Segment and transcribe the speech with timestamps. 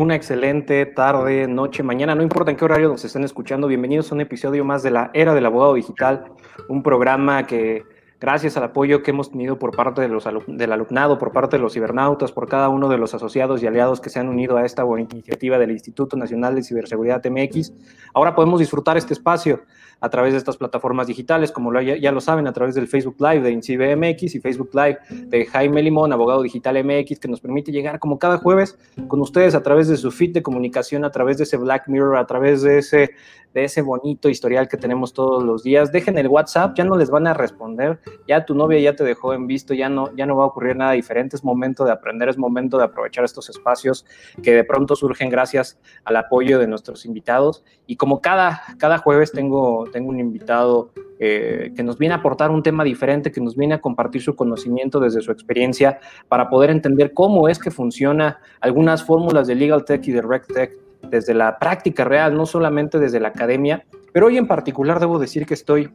[0.00, 3.66] una excelente tarde, noche, mañana, no importa en qué horario nos estén escuchando.
[3.66, 6.24] Bienvenidos a un episodio más de la Era del Abogado Digital,
[6.70, 7.84] un programa que
[8.18, 11.62] gracias al apoyo que hemos tenido por parte de los del alumnado, por parte de
[11.62, 14.64] los cibernautas, por cada uno de los asociados y aliados que se han unido a
[14.64, 17.74] esta iniciativa del Instituto Nacional de Ciberseguridad MX,
[18.14, 19.64] ahora podemos disfrutar este espacio
[20.00, 23.16] a través de estas plataformas digitales, como lo, ya, lo saben, a través del Facebook
[23.18, 27.40] Live de INCIBE MX y Facebook Live de Jaime Limón, abogado digital MX, que nos
[27.40, 28.78] permite llegar como cada jueves
[29.08, 32.16] con ustedes a través de su feed de comunicación, a través de ese Black Mirror,
[32.16, 33.10] a través de ese,
[33.54, 35.92] de ese bonito historial que tenemos todos los días.
[35.92, 39.34] Dejen el WhatsApp, ya no les van a responder, ya tu novia ya te dejó
[39.34, 42.28] en visto, ya no, ya no va a ocurrir nada diferente, es momento de aprender,
[42.28, 44.06] es momento de aprovechar estos espacios
[44.42, 47.64] que de pronto surgen gracias al apoyo de nuestros invitados.
[47.86, 52.50] Y como cada, cada jueves tengo tengo un invitado eh, que nos viene a aportar
[52.50, 56.70] un tema diferente, que nos viene a compartir su conocimiento desde su experiencia para poder
[56.70, 60.72] entender cómo es que funciona algunas fórmulas de Legal Tech y de Rec Tech
[61.10, 65.46] desde la práctica real, no solamente desde la academia, pero hoy en particular debo decir
[65.46, 65.90] que estoy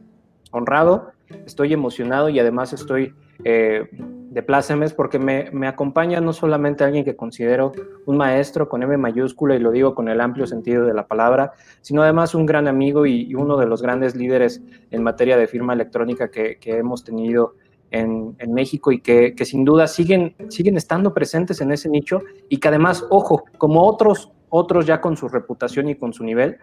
[0.52, 1.10] honrado,
[1.44, 3.88] estoy emocionado y además estoy eh,
[4.30, 7.72] de plácemes porque me, me, acompaña no solamente alguien que considero
[8.06, 11.52] un maestro con M mayúscula y lo digo con el amplio sentido de la palabra,
[11.80, 15.74] sino además un gran amigo y, uno de los grandes líderes en materia de firma
[15.74, 17.54] electrónica que, que hemos tenido
[17.90, 22.20] en, en, México y que, que, sin duda siguen, siguen estando presentes en ese nicho
[22.48, 26.58] y que además, ojo, como otros, otros ya con su reputación y con su nivel,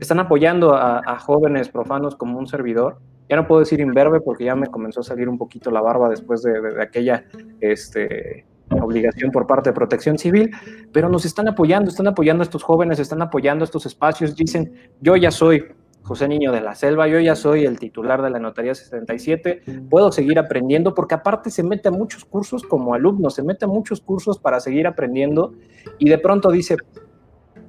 [0.00, 4.44] están apoyando a, a jóvenes profanos como un servidor ya no puedo decir imberbe porque
[4.44, 7.24] ya me comenzó a salir un poquito la barba después de, aquella
[7.60, 10.50] este, obligación por parte de protección civil,
[10.92, 14.74] pero nos están apoyando, están apoyando a estos jóvenes, están apoyando a estos espacios, dicen,
[15.00, 15.64] yo ya soy
[16.02, 20.12] José Niño de la Selva, yo ya soy el titular de la Notaría 77, puedo
[20.12, 24.02] seguir aprendiendo porque aparte se mete a muchos cursos como alumno, se mete a muchos
[24.02, 25.54] cursos para seguir aprendiendo
[25.98, 26.76] y de pronto dice,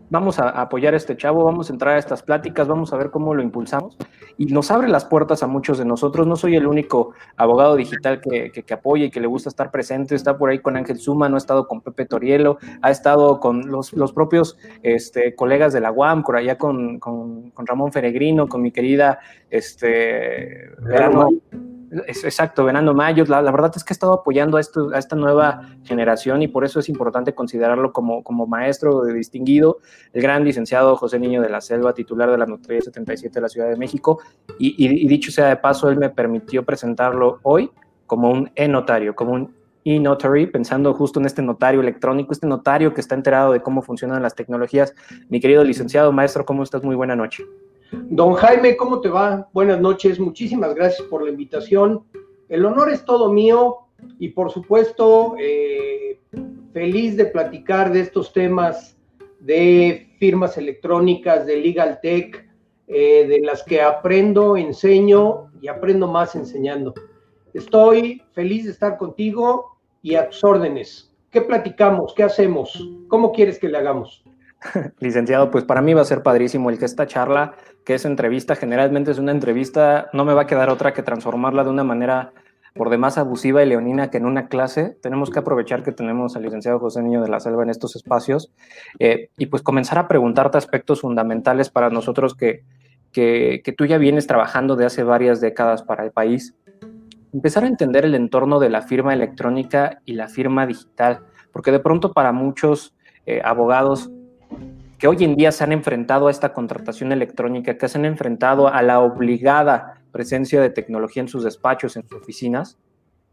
[0.09, 3.11] vamos a apoyar a este chavo, vamos a entrar a estas pláticas, vamos a ver
[3.11, 3.97] cómo lo impulsamos
[4.38, 6.27] y nos abre las puertas a muchos de nosotros.
[6.27, 10.15] No soy el único abogado digital que, que, apoya y que le gusta estar presente,
[10.15, 13.69] está por ahí con Ángel Suma, no ha estado con Pepe Torielo, ha estado con
[13.69, 18.47] los, los propios este, colegas de la UAM, por allá con, con, con Ramón Feregrino,
[18.47, 21.29] con mi querida este, Verano.
[22.07, 23.29] Exacto, Venando Mayos.
[23.29, 26.89] La, verdad es que ha estado apoyando a, esta nueva generación y por eso es
[26.89, 29.79] importante considerarlo como, maestro distinguido,
[30.13, 33.50] el gran licenciado José Niño de la Selva, titular de la Notaría 77 de la
[33.50, 34.19] Ciudad de México.
[34.59, 37.72] Y, y, dicho sea de paso, él me permitió presentarlo hoy
[38.06, 43.01] como un e-notario, como un e-notary, pensando justo en este notario electrónico, este notario que
[43.01, 44.95] está enterado de cómo funcionan las tecnologías.
[45.29, 46.83] Mi querido licenciado, maestro, ¿cómo estás?
[46.83, 47.45] Muy buena noche.
[47.91, 49.50] Don Jaime, ¿cómo te va?
[49.53, 52.03] Buenas noches, muchísimas gracias por la invitación.
[52.50, 53.78] El honor es todo mío
[54.19, 56.19] y por supuesto eh,
[56.74, 58.97] feliz de platicar de estos temas
[59.40, 62.50] de firmas electrónicas, de Legal Tech,
[62.88, 66.94] eh, de las que aprendo, enseño y aprendo más enseñando.
[67.53, 71.13] Estoy feliz de estar contigo y a tus órdenes.
[71.29, 72.13] ¿Qué platicamos?
[72.16, 72.90] ¿Qué hacemos?
[73.07, 74.25] ¿Cómo quieres que le hagamos?
[74.99, 78.55] Licenciado, pues para mí va a ser padrísimo el que esta charla, que es entrevista,
[78.55, 82.33] generalmente es una entrevista, no me va a quedar otra que transformarla de una manera
[82.75, 84.97] por demás abusiva y leonina que en una clase.
[85.01, 88.51] Tenemos que aprovechar que tenemos al licenciado José Niño de la Selva en estos espacios
[88.99, 92.63] eh, y pues comenzar a preguntarte aspectos fundamentales para nosotros que,
[93.13, 96.53] que, tú ya vienes trabajando de hace varias décadas para el país.
[97.33, 101.21] Empezar a entender el entorno de la firma electrónica y la firma digital,
[101.53, 102.93] porque de pronto para muchos
[103.25, 104.11] eh, abogados
[104.97, 108.67] que hoy en día se han enfrentado a esta contratación electrónica, que se han enfrentado
[108.67, 112.78] a la obligada presencia de tecnología en sus despachos, en sus oficinas,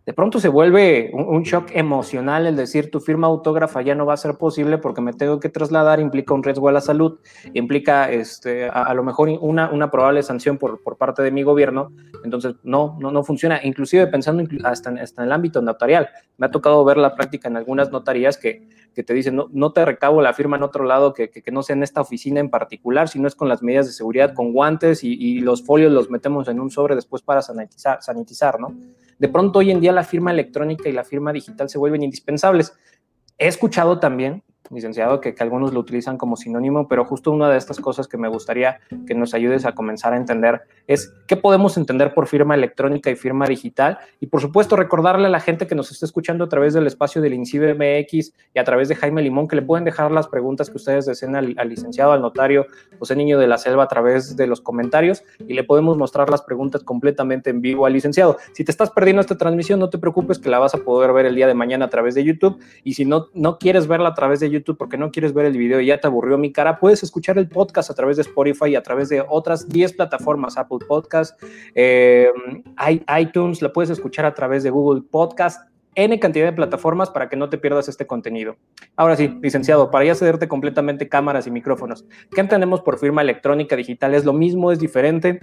[0.05, 4.15] de pronto se vuelve un, shock emocional el decir tu firma autógrafa ya no va
[4.15, 7.21] a ser posible porque me tengo que trasladar, implica un riesgo a la salud,
[7.53, 11.93] implica este, a, lo mejor una, una probable sanción por, por, parte de mi gobierno,
[12.25, 16.47] entonces no, no, no funciona, inclusive pensando hasta en, hasta en el ámbito notarial, me
[16.47, 19.85] ha tocado ver la práctica en algunas notarías que, que te dicen no, no te
[19.85, 23.09] recabo la firma en otro lado que, que, no sea en esta oficina en particular,
[23.09, 26.49] sino es con las medidas de seguridad, con guantes y, y los folios los metemos
[26.49, 28.75] en un sobre después para sanitizar, sanitizar ¿no?
[29.23, 32.73] De pronto hoy en día la firma electrónica y la firma digital se vuelven indispensables.
[33.39, 37.81] He escuchado también licenciado, que, algunos lo utilizan como sinónimo, pero justo una de estas
[37.81, 42.15] cosas que me gustaría que nos ayudes a comenzar a entender es qué podemos entender
[42.15, 43.99] por firma electrónica y firma digital.
[44.21, 47.21] Y por supuesto, recordarle a la gente que nos está escuchando a través del espacio
[47.21, 50.71] del INCIBE MX y a través de Jaime Limón que le pueden dejar las preguntas
[50.71, 52.67] que ustedes deseen al, al licenciado, al notario
[52.99, 56.43] José Niño de la Selva a través de los comentarios y le podemos mostrar las
[56.43, 58.37] preguntas completamente en vivo al licenciado.
[58.53, 61.27] Si te estás perdiendo esta transmisión, no te preocupes que la vas a poder ver
[61.27, 64.15] el día de mañana a través de YouTube y si no, no quieres verla a
[64.15, 66.79] través de YouTube porque no quieres ver el video y ya te aburrió mi cara,
[66.79, 70.57] puedes escuchar el podcast a través de Spotify y a través de otras 10 plataformas,
[70.57, 71.43] Apple Podcast,
[71.75, 72.31] eh,
[73.21, 77.37] iTunes, la puedes escuchar a través de Google Podcast, N cantidad de plataformas para que
[77.37, 78.57] no te pierdas este contenido.
[78.97, 83.77] Ahora sí, licenciado, para ya cederte completamente cámaras y micrófonos, ¿qué entendemos por firma electrónica
[83.77, 84.15] digital?
[84.15, 84.73] ¿Es lo mismo?
[84.73, 85.41] ¿Es diferente?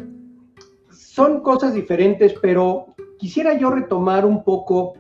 [0.91, 4.94] Son cosas diferentes, pero quisiera yo retomar un poco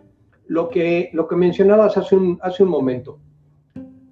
[0.45, 3.19] lo que, lo que mencionabas hace un, hace un momento.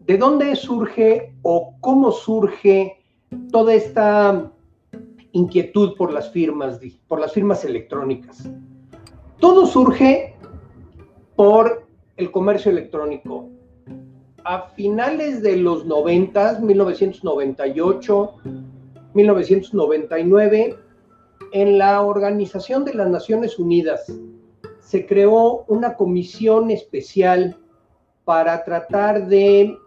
[0.07, 3.03] ¿De dónde surge o cómo surge
[3.51, 4.49] toda esta
[5.33, 8.49] inquietud por las firmas, por las firmas electrónicas?
[9.41, 10.33] Todo surge
[11.35, 13.49] por el comercio electrónico.
[14.45, 18.33] A finales de los 90, 1998,
[19.13, 20.77] 1999,
[21.51, 24.09] en la Organización de las Naciones Unidas
[24.79, 27.57] se creó una comisión especial
[28.23, 29.77] para tratar de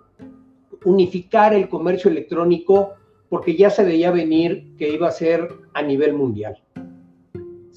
[0.85, 2.94] unificar el comercio electrónico
[3.29, 6.61] porque ya se veía venir que iba a ser a nivel mundial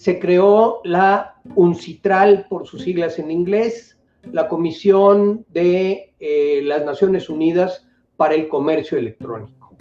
[0.03, 3.97] se creó la UNCITRAL, por sus siglas en inglés,
[4.33, 9.77] la Comisión de eh, las Naciones Unidas para el Comercio Electrónico.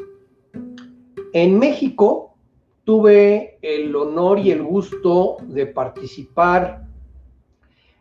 [1.33, 2.37] En México
[2.85, 6.85] tuve el honor y el gusto de participar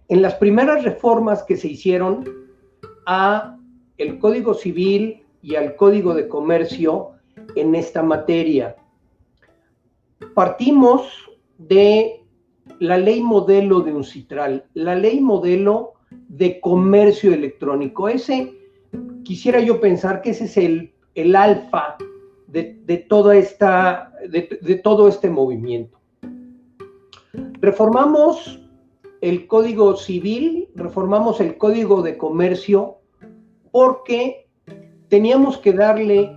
[0.08, 2.24] en las primeras reformas que se hicieron
[3.08, 3.58] a
[4.02, 7.12] el Código Civil y al Código de Comercio
[7.56, 8.76] en esta materia.
[10.34, 11.08] Partimos
[11.60, 12.24] de
[12.80, 18.10] la ley modelo de un citral, la ley modelo de comercio electrónico.
[18.10, 18.54] Ese,
[19.24, 21.98] quisiera yo pensar que ese es el, el alfa
[22.48, 26.00] de, toda esta, de, todo este movimiento.
[27.60, 28.60] Reformamos
[29.22, 33.01] el Código Civil, reformamos el Código de Comercio,
[33.72, 34.48] porque
[35.08, 36.36] teníamos que darle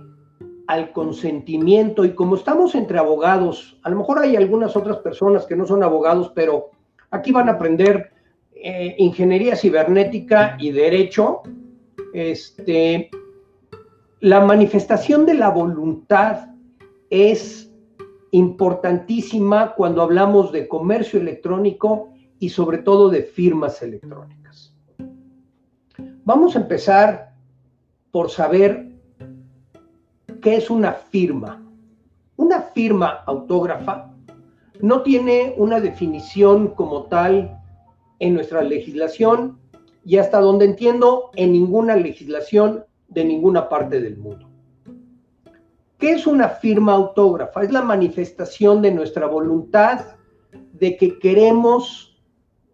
[0.67, 5.55] al consentimiento y como estamos entre abogados, a lo mejor hay algunas otras personas que
[5.55, 6.71] no son abogados, pero
[7.11, 8.11] aquí van a aprender
[8.55, 11.43] eh, ingeniería cibernética y derecho,
[12.13, 13.09] este,
[14.21, 16.47] la manifestación de la voluntad
[17.09, 17.71] es
[18.31, 22.09] importantísima cuando hablamos de comercio electrónico
[22.39, 24.44] y sobre todo de firmas electrónicas.
[26.25, 27.33] Vamos a empezar
[28.11, 28.91] por saber
[30.41, 31.63] ¿Qué es una firma?
[32.35, 34.11] Una firma autógrafa
[34.79, 37.59] no tiene una definición como tal
[38.19, 39.59] en nuestra legislación
[40.03, 44.49] y hasta donde entiendo en ninguna legislación de ninguna parte del mundo.
[45.99, 47.63] ¿Qué es una firma autógrafa?
[47.63, 50.15] Es la manifestación de nuestra voluntad
[50.73, 52.14] de que queremos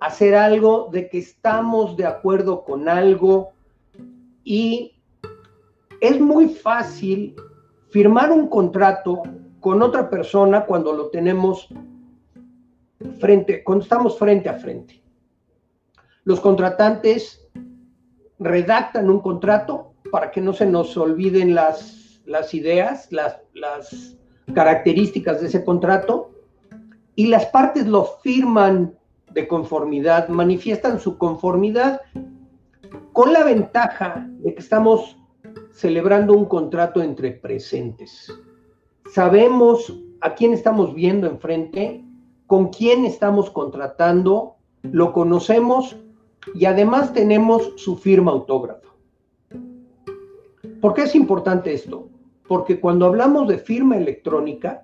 [0.02, 3.54] hacer algo, de que estamos de acuerdo con algo
[4.44, 5.00] y
[6.02, 7.36] es muy fácil
[7.92, 9.22] firmar un contrato
[9.60, 11.70] con otra persona cuando lo tenemos
[13.20, 15.04] frente, cuando estamos frente a frente.
[16.24, 17.48] Los contratantes
[18.40, 24.18] redactan un contrato para que no se nos olviden las, las ideas, las, las
[24.52, 26.32] características de ese contrato,
[27.14, 28.98] y las partes lo firman
[29.34, 32.02] de conformidad, manifiestan su conformidad
[33.14, 35.18] con la ventaja de que estamos
[35.72, 38.32] celebrando un contrato entre presentes.
[39.12, 42.04] Sabemos a quién estamos viendo enfrente,
[42.48, 45.98] con quién estamos contratando, lo conocemos
[46.54, 48.90] y además tenemos su firma autógrafa.
[50.82, 52.10] ¿Por qué es importante esto?
[52.48, 54.84] Porque cuando hablamos de firma electrónica,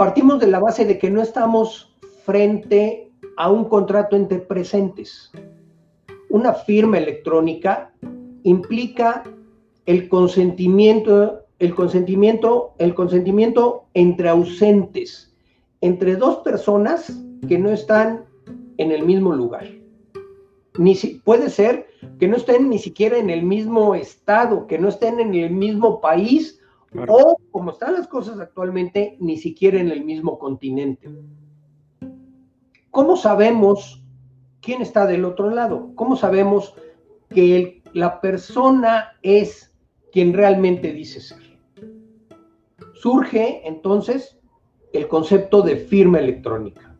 [0.00, 5.30] partimos de la base de que no estamos frente a un contrato entre presentes.
[6.30, 7.92] Una firma electrónica
[8.42, 9.22] implica
[9.84, 11.44] el consentimiento,
[13.92, 15.34] entre ausentes,
[15.82, 18.24] entre dos personas que no están
[18.78, 19.66] en el mismo lugar.
[20.78, 21.88] Ni si, puede ser
[22.18, 26.00] que no estén ni siquiera en el mismo estado, que no estén en el mismo
[26.00, 26.59] país
[27.08, 31.08] o, como están las cosas actualmente, ni siquiera en el mismo continente.
[32.90, 34.02] ¿Cómo sabemos
[34.60, 35.92] quién está del otro lado?
[35.94, 36.74] ¿Cómo sabemos
[37.28, 39.72] que la persona es
[40.12, 41.38] quien realmente dice ser.
[42.94, 44.38] Surge entonces
[44.92, 46.96] el concepto de firma electrónica.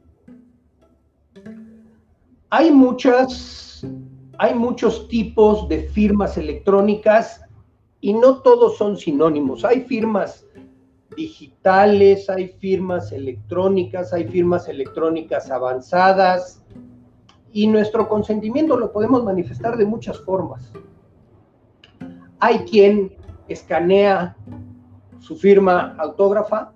[2.51, 3.87] Hay muchas,
[4.39, 7.43] hay muchos tipos de firmas electrónicas
[8.01, 9.65] y no todos son sinónimos.
[9.65, 10.47] Hay firmas
[11.17, 16.63] digitales, hay firmas electrónicas, hay firmas electrónicas avanzadas
[17.53, 20.73] Y nuestro consentimiento lo podemos manifestar de muchas formas.
[22.39, 23.17] Hay quien
[23.49, 24.37] escanea
[25.19, 26.73] su firma autógrafa,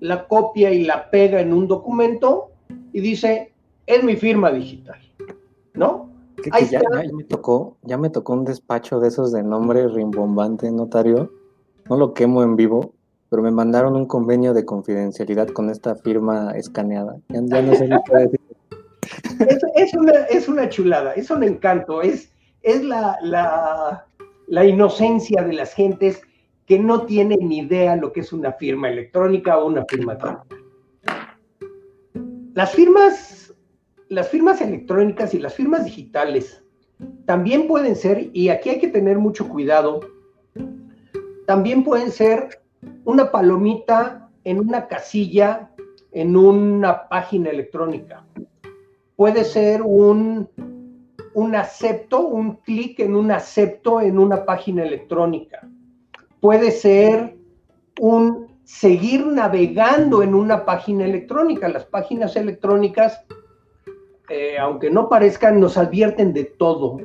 [0.00, 2.50] la copia y la pega en un documento
[2.92, 3.54] y dice,
[3.86, 5.00] es mi firma digital,
[5.72, 6.07] ¿no?
[6.70, 6.80] Ya,
[7.12, 11.32] me tocó, ya me tocó un despacho de esos de nombre rimbombante notario,
[11.88, 12.94] no lo quemo en vivo,
[13.30, 17.18] pero me mandaron un convenio de confidencialidad con esta firma escaneada.
[17.28, 18.40] Ya, no sé qué decir.
[19.76, 24.04] Es, una, es una chulada, es un encanto, es, es la, la,
[24.48, 26.20] la inocencia de las gentes
[26.66, 30.42] que no tienen ni idea lo que es una firma electrónica o una firma digital.
[32.54, 33.37] Las firmas,
[34.08, 36.62] las firmas electrónicas y las firmas digitales
[37.26, 40.00] también pueden ser, y aquí hay que tener mucho cuidado,
[41.46, 42.62] también pueden ser
[43.04, 45.70] una palomita en una casilla
[46.12, 48.24] en una página electrónica.
[49.16, 50.48] Puede ser un,
[51.34, 55.68] un acepto, un clic en un acepto en una página electrónica.
[56.40, 57.36] Puede ser
[58.00, 61.68] un seguir navegando en una página electrónica.
[61.68, 63.24] Las páginas electrónicas,
[64.28, 66.98] eh, aunque no parezcan, nos advierten de todo.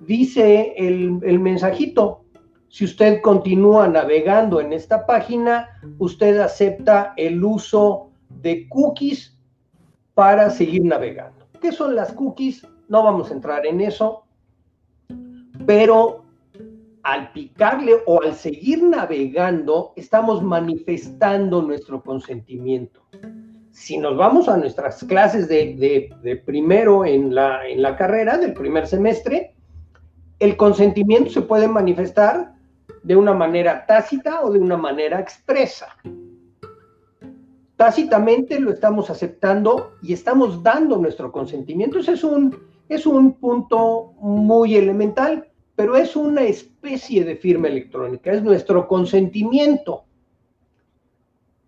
[0.00, 2.24] Dice el, el mensajito,
[2.68, 9.36] si usted continúa navegando en esta página, usted acepta el uso de cookies
[10.14, 11.46] para seguir navegando.
[11.60, 12.66] ¿Qué son las cookies?
[12.88, 14.24] No vamos a entrar en eso,
[15.66, 16.24] pero
[17.02, 23.02] al picarle o al seguir navegando, estamos manifestando nuestro consentimiento.
[23.72, 28.86] Si nos vamos a nuestras clases de, primero en la, en la carrera, del primer
[28.86, 29.54] semestre,
[30.38, 32.54] el consentimiento se puede manifestar
[33.02, 35.86] de una manera tácita o de una manera expresa.
[37.76, 41.98] Tácitamente lo estamos aceptando y estamos dando nuestro consentimiento.
[41.98, 42.56] Ese es un,
[42.88, 45.46] es un punto muy elemental,
[45.76, 50.04] pero es una especie de firma electrónica, es nuestro consentimiento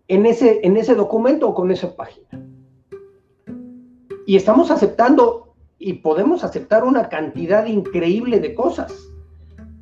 [0.07, 2.27] en ese, en ese documento o con esa página.
[4.25, 8.93] Y estamos aceptando y podemos aceptar una cantidad increíble de cosas.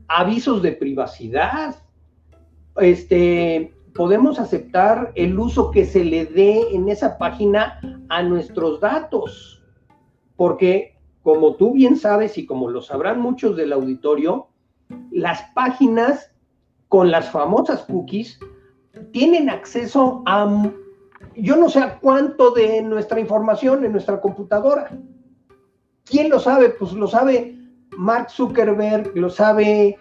[0.07, 1.75] Avisos de privacidad,
[2.77, 9.63] este, podemos aceptar el uso que se le dé en esa página a nuestros datos,
[10.35, 14.47] porque como tú bien sabes y como lo sabrán muchos del auditorio,
[15.11, 16.31] las páginas
[16.87, 18.39] con las famosas cookies
[19.11, 20.71] tienen acceso a
[21.35, 24.91] yo no sé a cuánto de nuestra información en nuestra computadora.
[26.03, 26.69] ¿Quién lo sabe?
[26.69, 27.57] Pues lo sabe
[27.97, 29.97] Mark Zuckerberg, lo sabe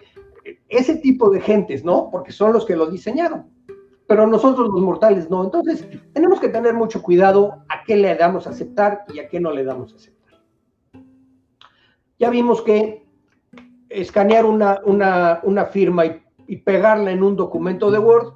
[0.69, 2.09] ese tipo de gentes, ¿no?
[2.11, 3.45] Porque son los que lo diseñaron.
[4.07, 5.43] Pero nosotros los mortales no.
[5.43, 9.39] Entonces, tenemos que tener mucho cuidado a qué le damos a aceptar y a qué
[9.39, 10.39] no le damos a aceptar.
[12.19, 13.05] Ya vimos que
[13.89, 18.33] escanear una, una, firma y, y pegarla en un documento de Word,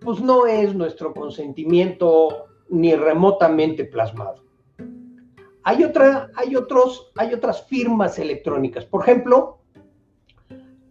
[0.00, 4.44] pues no es nuestro consentimiento ni remotamente plasmado.
[5.62, 8.86] Hay, otra, hay, otros, hay otras firmas electrónicas.
[8.86, 9.58] Por ejemplo,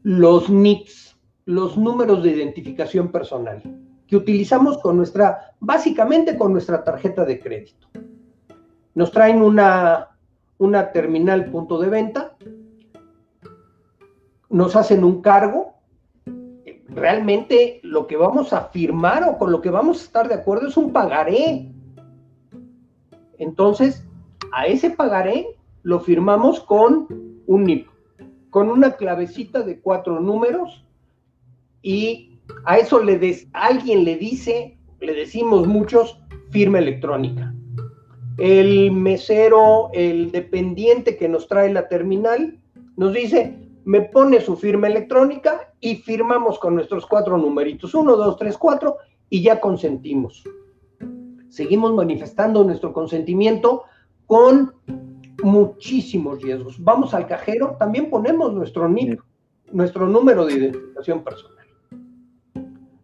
[0.04, 3.63] los NICs, los números de identificación personal,
[4.08, 7.88] que utilizamos con nuestra, básicamente con nuestra tarjeta de crédito.
[8.94, 10.10] Nos traen una,
[10.58, 12.38] una terminal punto de venta,
[14.50, 15.78] nos hacen un cargo,
[16.91, 20.67] realmente lo que vamos a firmar o con lo que vamos a estar de acuerdo
[20.67, 21.72] es un pagaré.
[23.38, 24.05] Entonces,
[24.51, 25.48] a ese pagaré
[25.84, 27.08] lo firmamos con
[27.46, 27.88] un NIP,
[28.50, 30.86] con una clavecita de cuatro números
[31.81, 36.19] y a eso le alguien le dice, le decimos muchos,
[36.50, 37.53] firma electrónica.
[38.38, 42.58] El mesero, el dependiente que nos trae la terminal,
[42.96, 48.38] nos dice, me pone su firma electrónica y firmamos con nuestros cuatro numeritos, uno, dos,
[48.38, 48.98] tres, cuatro,
[49.31, 50.43] y ya consentimos.
[51.50, 53.86] Seguimos manifestando nuestro consentimiento
[54.27, 54.75] con
[55.41, 56.75] muchísimos riesgos.
[56.84, 59.22] Vamos al cajero, también ponemos nuestro NIP,
[59.72, 61.65] nuestro número de identificación personal.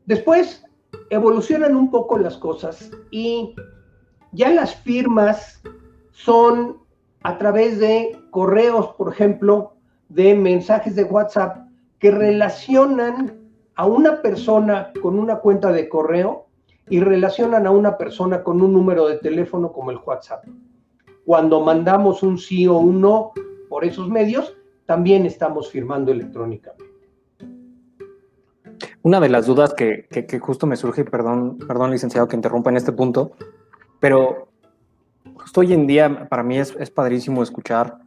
[0.06, 0.64] Después
[1.10, 3.56] evolucionan un poco las cosas y
[4.34, 5.64] ya las firmas
[6.12, 6.78] son
[7.24, 9.75] a través de correos, por ejemplo,
[10.10, 11.68] de mensajes de WhatsApp
[12.00, 13.40] que relacionan
[13.76, 16.48] a una persona con una cuenta de correo
[16.90, 20.46] y relacionan a una persona con un número de teléfono como el WhatsApp
[21.26, 23.34] cuando mandamos un sí o un no
[23.68, 26.86] por esos medios, también estamos firmando electrónicamente.
[29.02, 30.08] Una de las dudas que,
[30.40, 33.32] justo me surge, perdón, perdón licenciado que interrumpa en este punto,
[34.00, 34.50] pero
[35.36, 37.98] justo hoy en día para mí es, es padrísimo escuchar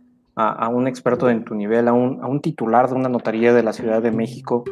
[0.41, 3.65] a, un experto en tu nivel, a un, a un, titular de una notaría de
[3.65, 4.63] la Ciudad de México,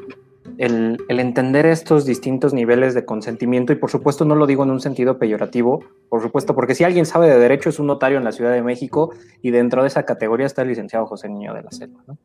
[0.58, 4.70] el, el, entender estos distintos niveles de consentimiento, y por supuesto no lo digo en
[4.70, 8.22] un sentido peyorativo, por supuesto, porque si alguien sabe de derecho es un notario en
[8.22, 9.10] la Ciudad de México
[9.42, 12.00] y dentro de esa categoría está el licenciado José Niño de la Selva.
[12.06, 12.16] ¿no?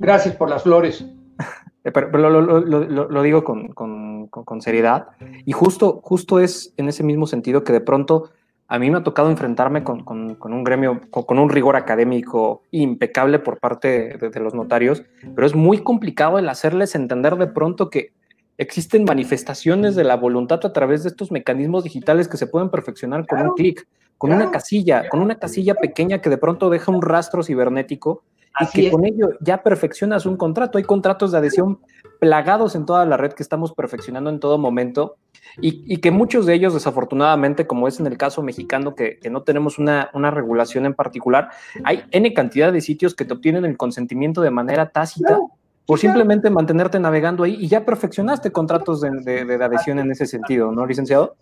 [0.00, 1.06] Gracias por las flores.
[1.84, 5.06] pero, pero lo, lo, lo, lo, digo con, con, con, seriedad,
[5.44, 8.30] y justo, justo es en ese mismo sentido que de pronto
[8.68, 13.38] a mí me ha tocado enfrentarme con, con un gremio, con, un rigor académico impecable
[13.38, 15.04] por parte de, de, los notarios,
[15.34, 18.12] pero es muy complicado el hacerles entender de pronto que
[18.58, 23.26] existen manifestaciones de la voluntad a través de estos mecanismos digitales que se pueden perfeccionar
[23.26, 23.86] con un clic,
[24.18, 28.24] con una casilla, con una casilla pequeña que de pronto deja un rastro cibernético
[28.60, 30.78] y que con ello ya perfeccionas un contrato.
[30.78, 31.80] Hay contratos de adhesión
[32.18, 35.16] plagados en toda la red que estamos perfeccionando en todo momento
[35.60, 39.78] y, que muchos de ellos, desafortunadamente, como es en el caso mexicano, que, no tenemos
[39.78, 41.50] una, una, regulación en particular,
[41.84, 45.38] hay N cantidad de sitios que te obtienen el consentimiento de manera tácita.
[45.86, 50.72] por simplemente mantenerte navegando ahí y ya perfeccionaste contratos de, de adhesión en ese sentido,
[50.72, 51.36] ¿no, licenciado?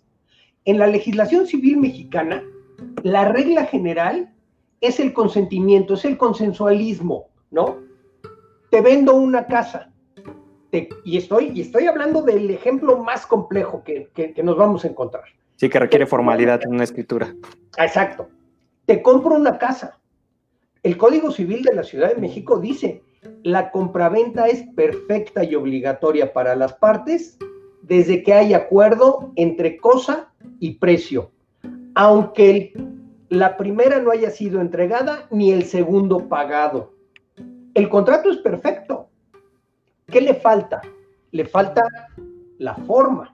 [0.65, 2.43] En la legislación civil mexicana,
[3.03, 4.33] la regla general
[4.81, 7.77] es el consentimiento, es el consensualismo, ¿no?
[8.69, 9.91] Te vendo una casa.
[10.71, 14.83] Te, y, estoy, y estoy hablando del ejemplo más complejo que, que, que nos vamos
[14.83, 15.23] a encontrar.
[15.55, 17.33] Sí, que requiere formalidad en una escritura.
[17.77, 18.27] Exacto.
[18.85, 19.99] Te compro una casa.
[20.83, 23.01] El Código Civil de la Ciudad de México dice,
[23.43, 27.37] la compraventa es perfecta y obligatoria para las partes
[27.81, 31.31] desde que hay acuerdo entre cosa y precio,
[31.95, 32.73] aunque
[33.29, 36.93] la primera no haya sido entregada ni el segundo pagado.
[37.73, 39.09] El contrato es perfecto.
[40.07, 40.81] ¿Qué le falta?
[41.31, 41.83] Le falta
[42.59, 43.33] la forma.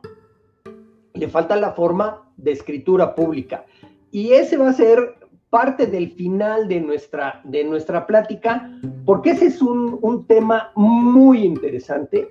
[1.13, 3.65] Le falta la forma de escritura pública.
[4.11, 5.15] Y ese va a ser
[5.49, 8.71] parte del final de nuestra, de nuestra plática,
[9.05, 12.29] porque ese es un, un tema muy interesante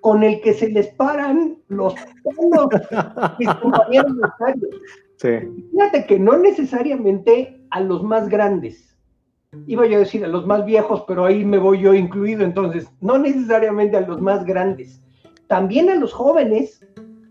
[0.00, 1.94] con el que se les paran los
[3.38, 4.12] mis compañeros
[5.20, 8.96] Fíjate que no necesariamente a los más grandes.
[9.66, 12.90] Iba yo a decir a los más viejos, pero ahí me voy yo incluido, entonces,
[13.00, 15.02] no necesariamente a los más grandes.
[15.46, 16.86] También a los jóvenes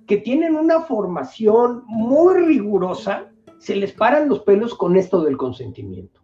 [0.08, 3.28] que tienen una formación muy rigurosa,
[3.60, 6.22] se les paran los pelos con esto del consentimiento,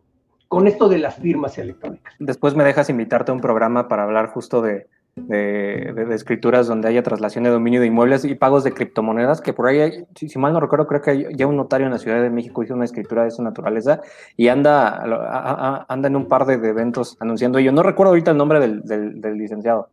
[0.47, 2.13] con esto de las firmas electrónicas.
[2.19, 7.03] Después me dejas invitarte a un programa para hablar justo de, de, escrituras donde haya
[7.03, 10.59] traslación de dominio de inmuebles y pagos de criptomonedas, que por ahí, si, mal no
[10.59, 13.29] recuerdo, creo que ya un notario en la Ciudad de México hizo una escritura de
[13.29, 14.01] esa naturaleza
[14.37, 17.71] y anda, anda en un par de, eventos anunciando ello.
[17.71, 19.87] No recuerdo ahorita el nombre del, del, licenciado,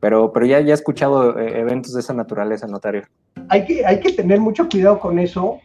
[0.00, 3.02] pero, pero ya, ya he escuchado eh, eventos de esa naturaleza, notario.
[3.48, 5.60] Hay que, hay que tener mucho cuidado con eso,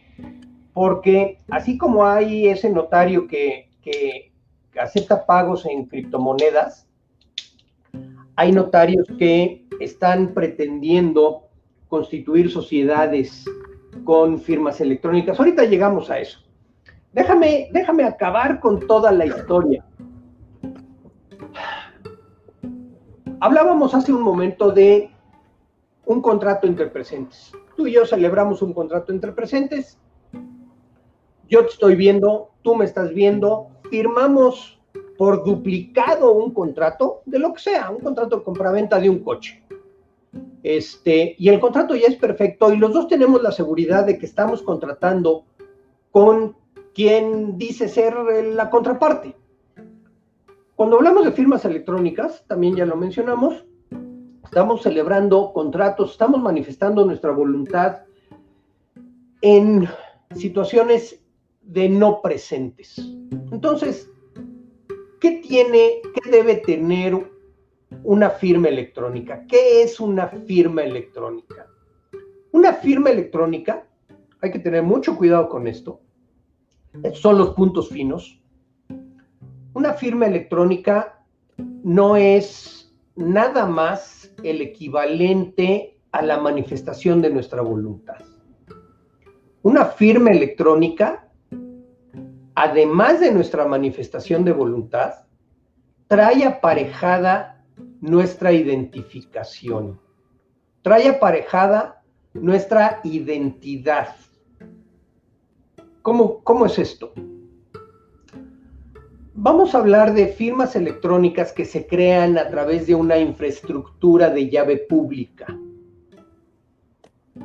[0.74, 4.32] porque así como hay ese notario que, que
[4.78, 6.86] acepta pagos en criptomonedas,
[8.42, 11.44] hay notarios que están pretendiendo
[11.86, 13.44] constituir sociedades
[14.02, 15.38] con firmas electrónicas.
[15.38, 16.40] Ahorita llegamos a eso.
[17.12, 19.84] Déjame, déjame acabar con toda la historia.
[23.38, 25.12] Hablábamos hace un momento de
[26.06, 27.52] un contrato entre presentes.
[27.76, 30.00] Tú y yo celebramos un contrato entre presentes.
[31.48, 34.81] Yo te estoy viendo, tú me estás viendo, firmamos
[35.22, 39.62] por duplicado un contrato de lo que sea, un contrato de compraventa de un coche.
[40.64, 44.26] Este, y el contrato ya es perfecto y los dos tenemos la seguridad de que
[44.26, 45.44] estamos contratando
[46.10, 46.56] con
[46.92, 48.16] quien dice ser
[48.52, 49.36] la contraparte.
[50.74, 53.64] Cuando hablamos de firmas electrónicas, también ya lo mencionamos,
[54.42, 57.98] estamos celebrando contratos, estamos manifestando nuestra voluntad
[59.40, 59.88] en
[60.34, 61.22] situaciones
[61.60, 62.98] de no presentes.
[63.52, 64.08] Entonces,
[65.22, 67.16] ¿Qué tiene, qué debe tener
[68.02, 69.46] una firma electrónica?
[69.46, 71.68] ¿Qué es una firma electrónica?
[72.50, 73.86] Una firma electrónica,
[74.40, 76.00] hay que tener mucho cuidado con esto,
[77.12, 78.42] son los puntos finos.
[79.74, 81.24] Una firma electrónica
[81.56, 88.18] no es nada más el equivalente a la manifestación de nuestra voluntad.
[89.62, 91.31] Una firma electrónica
[92.54, 95.26] además de nuestra manifestación de voluntad,
[96.06, 97.64] trae aparejada
[98.00, 100.00] nuestra identificación,
[100.82, 102.02] trae aparejada
[102.34, 104.16] nuestra identidad.
[106.02, 107.12] ¿Cómo, cómo es esto?
[109.34, 114.50] Vamos a hablar de firmas electrónicas que se crean a través de una infraestructura de
[114.50, 115.46] llave pública.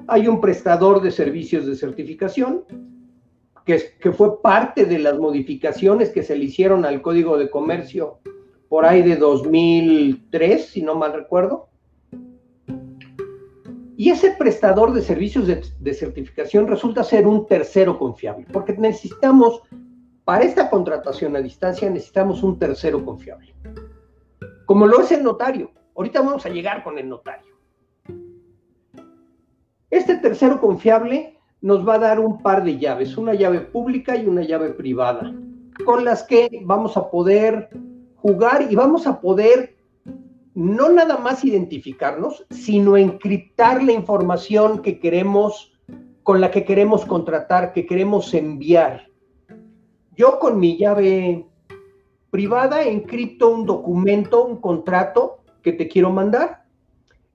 [0.07, 2.65] Hay un prestador de servicios de certificación
[3.67, 8.19] que, fue parte de las modificaciones que se le hicieron al Código de Comercio
[8.69, 11.67] por ahí de 2003, si no mal recuerdo.
[13.97, 19.61] Y ese prestador de servicios de, certificación resulta ser un tercero confiable, porque necesitamos,
[20.23, 23.53] para esta contratación a distancia, necesitamos un tercero confiable.
[24.65, 25.71] Como lo es el notario.
[25.95, 27.57] Ahorita vamos a llegar con el notario.
[29.89, 34.27] Este tercero confiable nos va a dar un par de llaves, una llave pública y
[34.27, 35.33] una llave privada,
[35.85, 37.69] con las que vamos a poder
[38.15, 39.77] jugar y vamos a poder
[40.53, 45.71] no nada más identificarnos, sino encriptar la información que queremos,
[46.23, 49.07] con la que queremos contratar, que queremos enviar.
[50.15, 51.45] Yo con mi llave
[52.31, 56.65] privada encripto un documento, un contrato que te quiero mandar.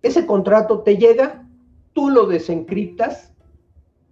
[0.02, 1.46] Ese contrato te llega,
[1.92, 3.31] tú lo desencriptas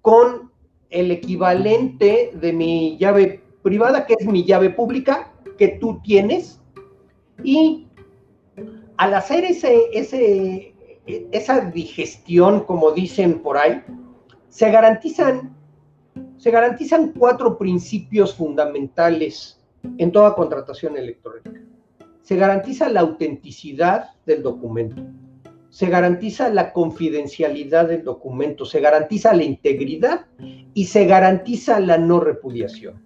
[0.02, 0.50] con
[0.90, 6.60] el equivalente de mi llave privada, que es mi llave pública, que tú tienes,
[7.42, 7.86] y
[8.96, 10.74] al hacer ese,
[11.32, 13.82] esa digestión, como dicen por ahí,
[14.48, 15.56] se garantizan,
[16.38, 19.60] se garantizan cuatro principios fundamentales
[19.98, 21.60] en toda contratación electrónica.
[22.22, 25.02] Se garantiza la autenticidad del documento,
[25.70, 30.26] se garantiza la confidencialidad del documento, se garantiza la integridad
[30.74, 33.02] y se garantiza la no repudiación.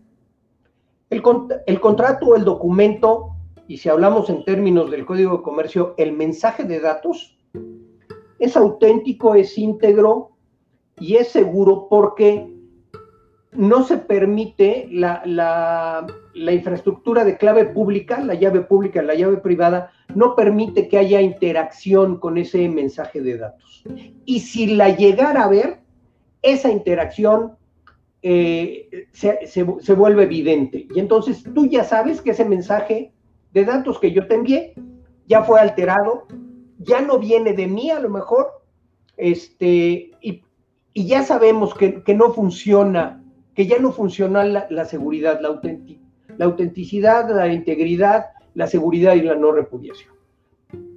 [1.10, 1.22] El,
[1.66, 3.34] el contrato o el documento
[3.66, 7.38] y si hablamos en términos del Código de Comercio, el mensaje de datos
[8.38, 10.32] es auténtico, es íntegro
[10.98, 12.53] y es seguro porque
[13.54, 20.34] no se permite la, infraestructura de clave pública, la llave pública, la llave privada, no
[20.34, 23.84] permite que haya interacción con ese mensaje de datos.
[24.24, 25.80] Y si la llegara a ver,
[26.42, 27.56] esa interacción
[28.22, 30.86] eh, se, se, vuelve evidente.
[30.94, 33.12] Y entonces tú ya sabes que ese mensaje
[33.52, 34.74] de datos que yo te envié,
[35.26, 36.26] ya fue alterado,
[36.78, 38.48] ya no viene de mí a lo mejor,
[39.16, 40.42] este, y,
[40.94, 43.23] ya sabemos que, no funciona,
[43.54, 45.48] que ya no funciona la, seguridad, la,
[46.44, 50.12] autenticidad, la integridad, la seguridad y la no repudiación.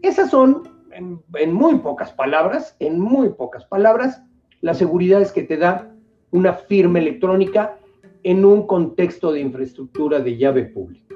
[0.02, 4.24] Esas son, en, en muy pocas palabras, en muy pocas palabras,
[4.62, 5.94] las seguridades que te da
[6.32, 7.78] una firma electrónica
[8.24, 11.16] en un contexto de infraestructura de llave pública.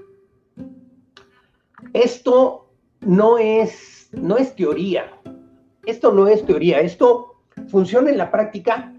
[1.94, 2.70] Esto
[3.02, 5.06] no es, no es teoría.
[5.86, 6.80] Esto no es teoría.
[6.80, 8.94] Esto funciona en la práctica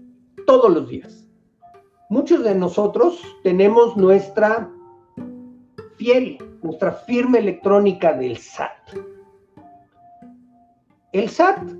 [0.45, 1.27] todos los días.
[2.13, 4.69] Muchos de nosotros tenemos nuestra
[5.95, 8.99] fiel, nuestra firma electrónica del SAT.
[11.11, 11.71] El SAT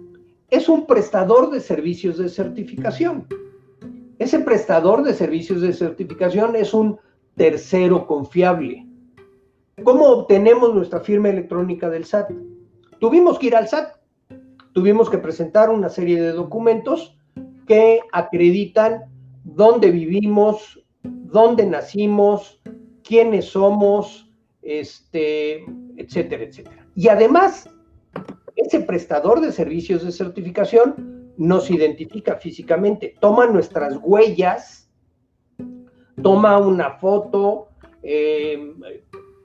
[0.49, 3.27] es un prestador de servicios de certificación.
[4.17, 6.97] Ese prestador de servicios de certificación es un
[7.35, 8.87] tercero confiable.
[9.83, 12.31] ¿Cómo obtenemos nuestra firma electrónica del SAT?
[12.99, 13.97] Tuvimos que ir al SAT,
[14.71, 17.19] tuvimos que presentar una serie de documentos
[17.67, 19.12] que acreditan
[19.43, 22.61] dónde vivimos, dónde nacimos,
[23.03, 25.65] quiénes somos, este,
[25.97, 26.87] etcétera, etcétera.
[26.95, 27.69] Y además,
[28.55, 34.89] ese prestador de servicios de certificación nos identifica físicamente, toma nuestras huellas,
[36.21, 37.69] toma una foto,
[38.03, 38.73] eh,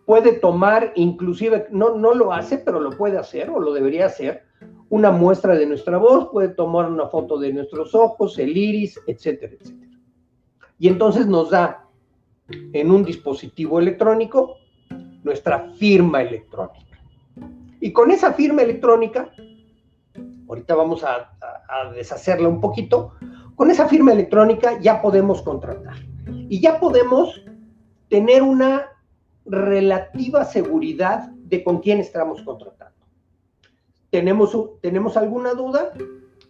[0.04, 4.44] puede tomar, inclusive, no, no lo hace, pero lo puede hacer o lo debería hacer,
[4.90, 9.54] una muestra de nuestra voz, puede tomar una foto de nuestros ojos, el iris, etcétera,
[9.60, 9.92] etcétera.
[10.78, 11.86] Y entonces nos da
[12.48, 14.56] en un dispositivo electrónico
[15.22, 16.98] nuestra firma electrónica.
[17.80, 19.30] Y con esa firma electrónica,
[20.48, 21.36] ahorita vamos a,
[21.68, 23.12] a deshacerla un poquito,
[23.54, 25.96] con esa firma electrónica ya podemos contratar.
[26.48, 27.42] Y ya podemos
[28.08, 28.86] tener una
[29.44, 32.97] relativa seguridad de con quién estamos contratando.
[34.10, 35.92] ¿Tenemos, ¿Tenemos alguna duda?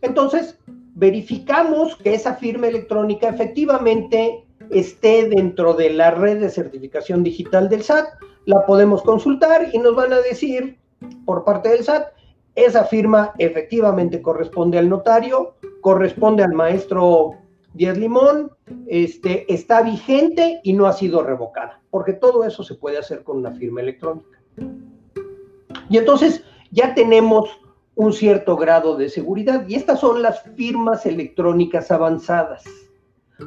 [0.02, 0.58] Entonces,
[0.94, 7.82] verificamos que esa firma electrónica efectivamente esté dentro de la red de certificación digital del
[7.82, 8.06] SAT,
[8.44, 10.78] la podemos consultar y nos van a decir
[11.24, 12.08] por parte del SAT,
[12.54, 17.34] esa firma efectivamente corresponde al notario, corresponde al maestro
[17.74, 18.50] Díaz Limón,
[18.88, 23.36] este, está vigente y no ha sido revocada, porque todo eso se puede hacer con
[23.36, 24.40] una firma electrónica.
[25.88, 27.48] Y entonces ya tenemos
[27.94, 32.64] un cierto grado de seguridad y estas son las firmas electrónicas avanzadas.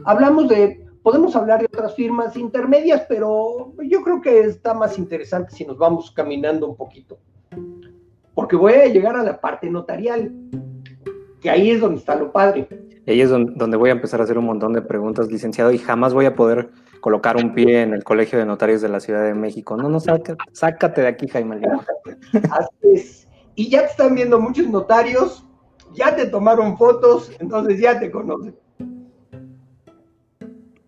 [0.06, 5.56] Hablamos de, podemos hablar de otras firmas intermedias, pero yo creo que está más interesante
[5.56, 7.18] si nos vamos caminando un poquito,
[8.34, 10.32] porque voy a llegar a la parte notarial,
[11.40, 12.68] que ahí es donde está lo padre
[13.08, 16.14] ahí es donde voy a empezar a hacer un montón de preguntas, licenciado, y jamás
[16.14, 19.34] voy a poder colocar un pie en el Colegio de Notarios de la Ciudad de
[19.34, 19.76] México.
[19.76, 21.62] No, no, sácate, de aquí, Jaime.
[23.54, 25.46] Y ya te están viendo muchos notarios,
[25.94, 28.56] ya te tomaron fotos, entonces ya te conocen.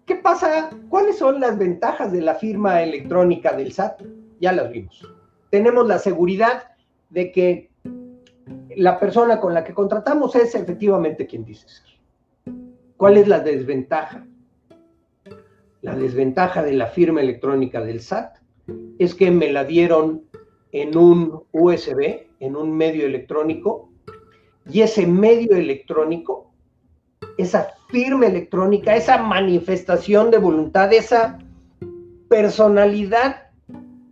[0.06, 0.70] ¿Qué pasa?
[0.90, 4.02] ¿Cuáles son las ventajas de la firma electrónica del SAT?
[4.40, 5.14] Ya las vimos.
[5.50, 6.64] Tenemos la seguridad
[7.10, 7.70] de que
[8.76, 11.93] la persona con la que contratamos es efectivamente quien dice ser.
[13.04, 14.26] ¿Cuál es la desventaja?
[15.82, 18.38] La desventaja de la firma electrónica del SAT
[18.98, 20.24] es que me la dieron
[20.72, 23.90] en un USB, en un medio electrónico,
[24.72, 26.54] y ese medio electrónico,
[27.38, 31.40] esa firma electrónica, esa manifestación de voluntad, esa
[32.30, 33.50] personalidad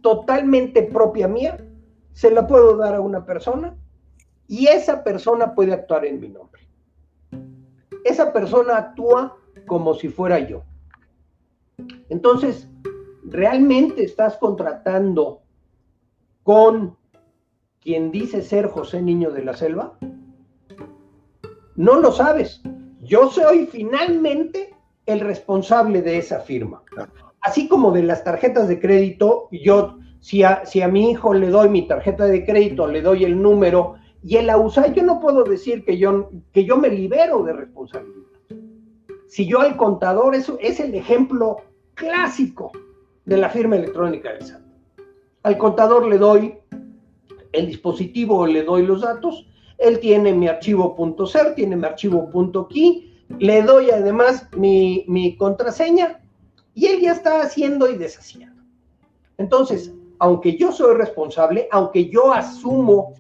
[0.02, 1.66] totalmente propia mía,
[2.12, 3.74] se la puedo dar a una persona
[4.50, 6.61] y esa persona puede actuar en mi nombre.
[8.04, 9.38] Esa persona actúa
[9.68, 10.64] como si fuera yo.
[12.10, 12.70] Entonces,
[13.24, 15.42] ¿realmente estás contratando
[16.44, 16.98] con
[17.80, 19.98] quien dice ser José Niño de la Selva?
[21.76, 22.62] No lo sabes.
[23.02, 26.84] Yo soy finalmente el responsable de esa firma.
[27.42, 31.50] Así como de las tarjetas de crédito, yo, si a, si a mi hijo le
[31.50, 34.56] doy mi tarjeta de crédito, le doy el número y él la
[34.94, 38.28] yo no puedo decir que yo, que yo me libero de responsabilidad.
[39.28, 41.58] Si yo al contador, eso es el ejemplo
[41.96, 42.72] clásico
[43.26, 44.62] de la firma electrónica del SAT.
[45.44, 46.56] Al contador le doy
[47.52, 52.30] el dispositivo, le doy los datos, él tiene mi archivo .ser, tiene mi archivo
[52.68, 56.20] .key, le doy además mi, mi contraseña
[56.76, 58.62] y él ya está haciendo y deshaciendo.
[59.38, 63.16] Entonces, aunque yo soy responsable, aunque yo asumo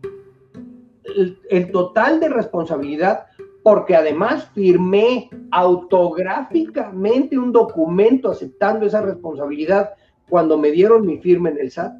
[1.50, 3.26] el, total de responsabilidad,
[3.64, 9.92] porque además firmé autográficamente un documento aceptando esa responsabilidad
[10.30, 11.94] cuando me dieron mi firma en el SAT.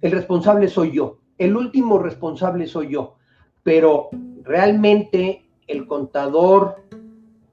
[0.00, 3.14] El responsable soy yo, el último responsable soy yo,
[3.62, 4.10] pero
[4.42, 6.76] realmente el contador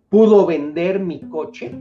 [0.10, 1.74] pudo vender mi coche.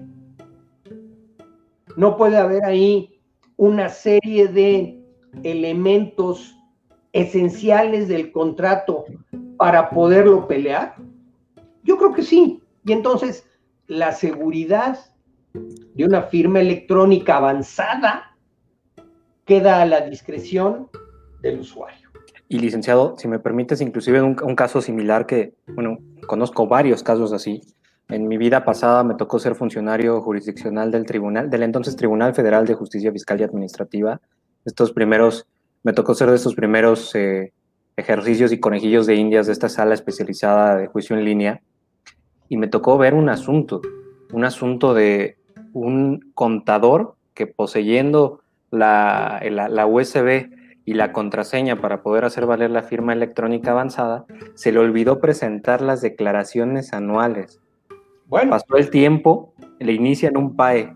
[1.96, 3.20] No puede haber ahí
[3.56, 4.98] una serie de
[5.42, 6.56] elementos
[7.12, 9.04] esenciales del contrato
[9.56, 10.96] para poderlo pelear?
[11.82, 12.62] Yo creo que sí.
[12.84, 13.46] Y entonces
[13.86, 14.98] la seguridad
[15.52, 18.36] de una firma electrónica avanzada
[19.44, 20.88] queda a la discreción
[21.42, 22.10] del usuario.
[22.48, 27.32] Y licenciado, si me permites, inclusive un, un caso similar que, bueno, conozco varios casos
[27.32, 27.62] así.
[28.08, 32.66] En mi vida pasada me tocó ser funcionario jurisdiccional del tribunal, del entonces Tribunal Federal
[32.66, 34.20] de Justicia Fiscal y Administrativa.
[34.64, 35.46] Estos primeros
[35.82, 37.52] me tocó ser de estos primeros eh,
[37.96, 41.62] ejercicios y conejillos de indias de esta sala especializada de juicio en línea
[42.48, 43.80] y me tocó ver un asunto,
[44.32, 45.36] un asunto de
[45.72, 48.40] un contador que poseyendo
[48.70, 50.50] la, la, USB
[50.84, 55.80] y la contraseña para poder hacer valer la firma electrónica avanzada, se le olvidó presentar
[55.80, 57.60] las declaraciones anuales.
[58.26, 58.50] Bueno.
[58.50, 60.94] Pasó el tiempo, le inician un PAE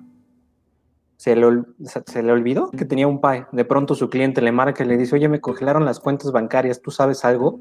[1.17, 1.63] se le,
[2.07, 3.47] se le olvidó que tenía un PAE.
[3.53, 6.81] De pronto su cliente le marca y le dice, oye, me congelaron las cuentas bancarias,
[6.83, 7.59] ¿tú sabes algo?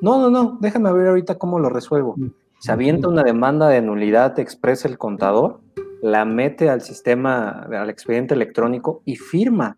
[0.00, 2.16] No, no, no, déjame ver ahorita cómo lo resuelvo.
[2.58, 5.60] Se avienta una demanda de nulidad, expresa el contador,
[6.02, 9.76] la mete al sistema, al expediente electrónico y firma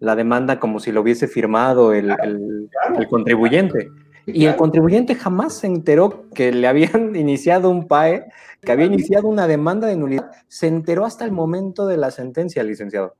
[0.00, 3.88] la demanda como si lo hubiese firmado el, el contribuyente.
[4.26, 8.26] Y el contribuyente jamás se enteró que le habían iniciado un PAE,
[8.60, 10.30] que había iniciado una demanda de nulidad.
[10.48, 13.14] Se enteró hasta el momento de la sentencia, licenciado.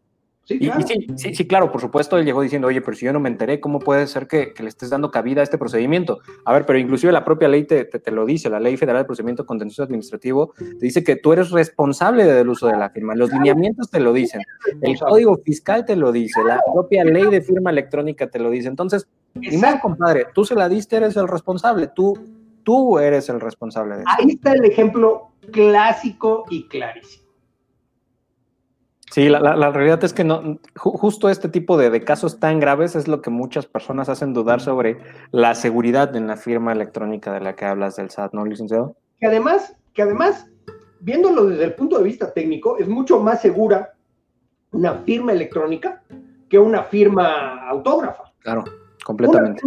[0.45, 0.85] Sí, claro.
[1.17, 3.61] sí, sí, claro, por supuesto, él llegó diciendo, oye, pero si yo no me enteré,
[3.61, 6.19] ¿cómo puede ser que, le estés dando cabida a este procedimiento?
[6.45, 9.07] A ver, pero inclusive la propia ley te, te, lo dice, la Ley Federal de
[9.07, 13.15] Procedimiento Contencioso Administrativo, te dice que tú eres responsable del uso de la firma.
[13.15, 14.43] Los lineamientos te lo dicen,
[14.81, 18.67] el Código Fiscal te lo dice, la propia Ley de Firma Electrónica te lo dice.
[18.67, 22.19] Entonces, y compadre, tú se la diste, eres el responsable, tú,
[22.63, 24.11] tú eres el responsable de eso.
[24.19, 27.23] Ahí está el ejemplo clásico y clarísimo.
[29.13, 33.21] Sí, la, realidad es que no, justo este tipo de, casos tan graves es lo
[33.21, 34.97] que muchas personas hacen dudar sobre
[35.33, 38.97] la seguridad en la firma electrónica de la que hablas del SAT, ¿no, licenciado?
[39.21, 40.49] Que además, que además,
[41.01, 43.93] viéndolo desde el punto de vista técnico, es mucho más segura
[44.71, 46.03] una firma electrónica
[46.49, 48.33] que una firma autógrafa.
[48.39, 48.65] Claro,
[49.05, 49.63] completamente.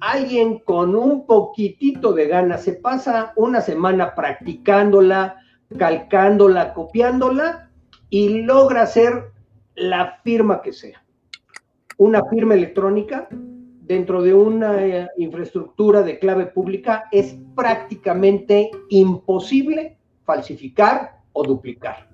[0.00, 5.36] Alguien con un poquitito de ganas se pasa una semana practicándola,
[5.78, 7.70] calcándola, copiándola
[8.08, 9.32] y logra hacer
[9.74, 11.04] la firma que sea.
[11.98, 21.18] Una firma electrónica dentro de una eh, infraestructura de clave pública es prácticamente imposible falsificar
[21.32, 22.08] o duplicar.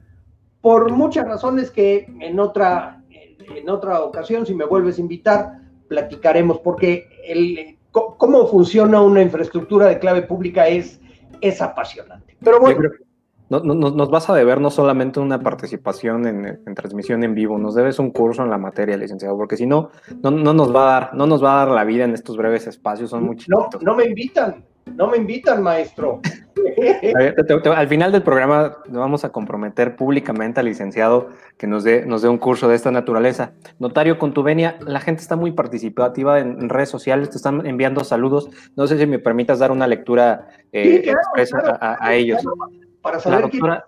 [0.60, 6.58] Por muchas razones que en otra, en otra ocasión, si me vuelves a invitar, platicaremos,
[6.60, 11.00] porque el, cómo funciona una infraestructura de clave pública es,
[11.40, 12.36] es apasionante.
[12.42, 12.80] Pero bueno.
[13.48, 18.00] No, nos vas a deber no solamente una participación en, transmisión en vivo, nos debes
[18.00, 21.28] un curso en la materia, licenciado, porque si no, no, nos va a dar, no
[21.28, 23.80] nos va a dar la vida en estos breves espacios, son muy chiquitos.
[23.80, 26.20] No, no me invitan, no me invitan, maestro.
[27.74, 32.28] al final del programa vamos a comprometer públicamente al licenciado que nos dé, nos dé
[32.28, 33.52] un curso de esta naturaleza.
[33.78, 38.04] Notario, con tu venia, la gente está muy participativa en, redes sociales, te están enviando
[38.04, 38.48] saludos.
[38.76, 42.42] No sé si me permitas dar una lectura eh, expresa a, ellos
[43.02, 43.84] para saber la doctora,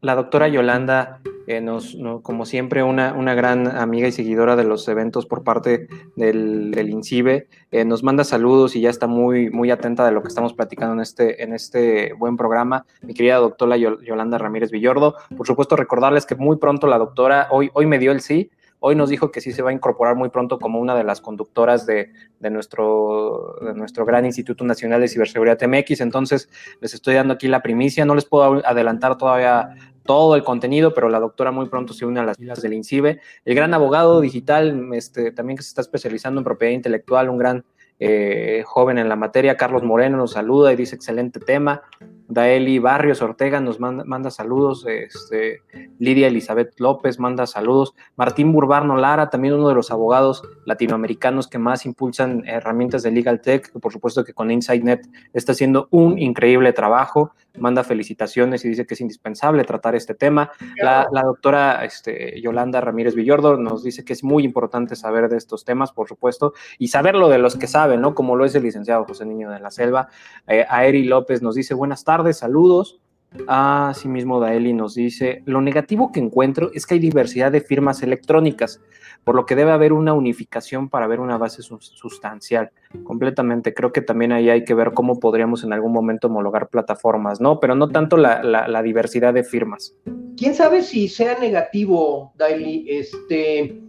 [0.00, 4.86] La doctora Yolanda, eh, nos, como siempre, una, una, gran amiga y seguidora de los
[4.86, 10.06] eventos por parte del, INCIBE, eh, nos manda saludos y ya está muy, muy atenta
[10.06, 12.86] de lo que estamos platicando en este, en este buen programa.
[13.02, 17.70] Mi querida doctora Yolanda Ramírez Villordo, por supuesto recordarles que muy pronto la doctora, hoy,
[17.74, 20.28] hoy me dio el sí, Hoy nos dijo que sí se va a incorporar muy
[20.28, 22.10] pronto como una de las conductoras de,
[22.40, 26.00] nuestro, de nuestro gran Instituto Nacional de Ciberseguridad MX.
[26.00, 26.48] Entonces,
[26.80, 28.04] les estoy dando aquí la primicia.
[28.04, 32.20] No les puedo adelantar todavía todo el contenido, pero la doctora muy pronto se une
[32.20, 33.20] a las filas del INCIBE.
[33.44, 37.64] El gran abogado digital, este, también que se está especializando en propiedad intelectual, un gran
[37.98, 39.56] eh, joven en la materia.
[39.56, 41.82] Carlos Moreno nos saluda y dice excelente tema.
[42.28, 44.86] Daeli Barrios Ortega nos manda, saludos.
[44.86, 45.62] Este,
[45.98, 47.94] Lidia Elizabeth López manda saludos.
[48.16, 53.40] Martín Burbarno Lara, también uno de los abogados latinoamericanos que más impulsan herramientas de Legal
[53.40, 57.32] Tech, por supuesto que con InsightNet está haciendo un increíble trabajo.
[57.60, 60.50] Manda felicitaciones y dice que es indispensable tratar este tema.
[60.76, 65.64] La, doctora este, Yolanda Ramírez Villordo nos dice que es muy importante saber de estos
[65.64, 68.14] temas, por supuesto, y saberlo de los que saben ¿no?
[68.14, 70.08] Como lo es el licenciado José Niño de la Selva.
[70.46, 73.00] Eh, Aeri López nos dice, buenas tardes, saludos.
[73.46, 78.80] Asimismo, Daeli nos dice, lo negativo que encuentro es que hay diversidad de firmas electrónicas,
[79.24, 82.70] por lo que debe haber una unificación para ver una base sustancial.
[83.04, 87.40] Completamente, creo que también ahí hay que ver cómo podríamos en algún momento homologar plataformas,
[87.40, 87.60] ¿no?
[87.60, 89.94] Pero no tanto la, diversidad de firmas.
[90.36, 92.86] ¿Quién sabe si sea negativo, Daeli?
[92.88, 93.82] Este,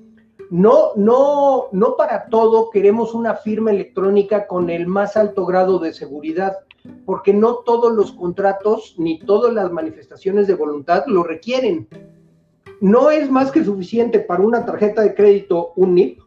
[0.49, 5.93] no, no, no para todo queremos una firma electrónica con el más alto grado de
[5.93, 6.53] seguridad,
[7.05, 11.87] porque no todos los contratos ni todas las manifestaciones de voluntad lo requieren.
[12.81, 16.19] No es más que suficiente para una tarjeta de crédito un NIP.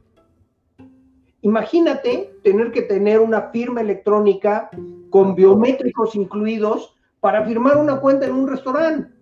[1.40, 4.70] Imagínate tener que tener una firma electrónica
[5.10, 9.12] con biométricos incluidos para firmar una cuenta en un restaurante.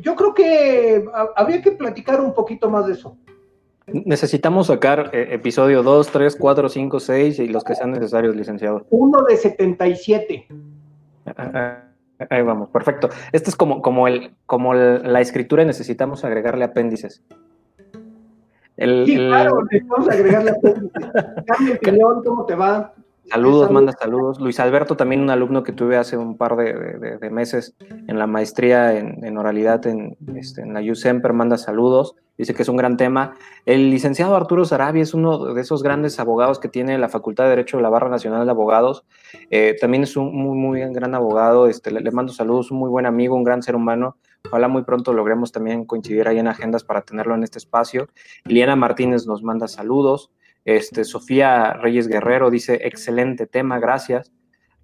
[0.00, 1.04] Yo creo que
[1.36, 3.16] habría que platicar un poquito más de eso.
[3.86, 8.84] Necesitamos sacar eh, episodio 2, 3, 4, 5, 6 y los que sean necesarios, licenciado.
[8.90, 10.48] Uno de 77.
[11.26, 11.52] Ah, ah,
[12.18, 13.10] ah, ahí vamos, perfecto.
[13.30, 17.22] Este es como, como, el, como la escritura, necesitamos agregarle apéndices.
[18.76, 20.92] sí, claro, necesitamos agregarle apéndices.
[21.46, 22.92] Carmen Piñón, ¿cómo te va?
[23.30, 24.40] Saludos, manda saludos.
[24.40, 28.96] Luis Alberto, también un alumno que tuve hace un par de, meses en la maestría
[28.96, 32.14] en, oralidad en, este, en la USEMPER, manda saludos.
[32.38, 33.34] Dice que es un gran tema.
[33.64, 37.50] El licenciado Arturo Sarabia es uno de esos grandes abogados que tiene la Facultad de
[37.50, 39.04] Derecho de la Barra Nacional de Abogados.
[39.50, 41.66] Eh, también es un muy, muy gran abogado.
[41.66, 44.18] Este, le, mando saludos, un muy buen amigo, un gran ser humano.
[44.46, 48.08] Ojalá muy pronto logremos también coincidir ahí en agendas para tenerlo en este espacio.
[48.44, 50.30] Liliana Martínez nos manda saludos.
[50.66, 54.32] Este, Sofía Reyes Guerrero dice, excelente tema, gracias.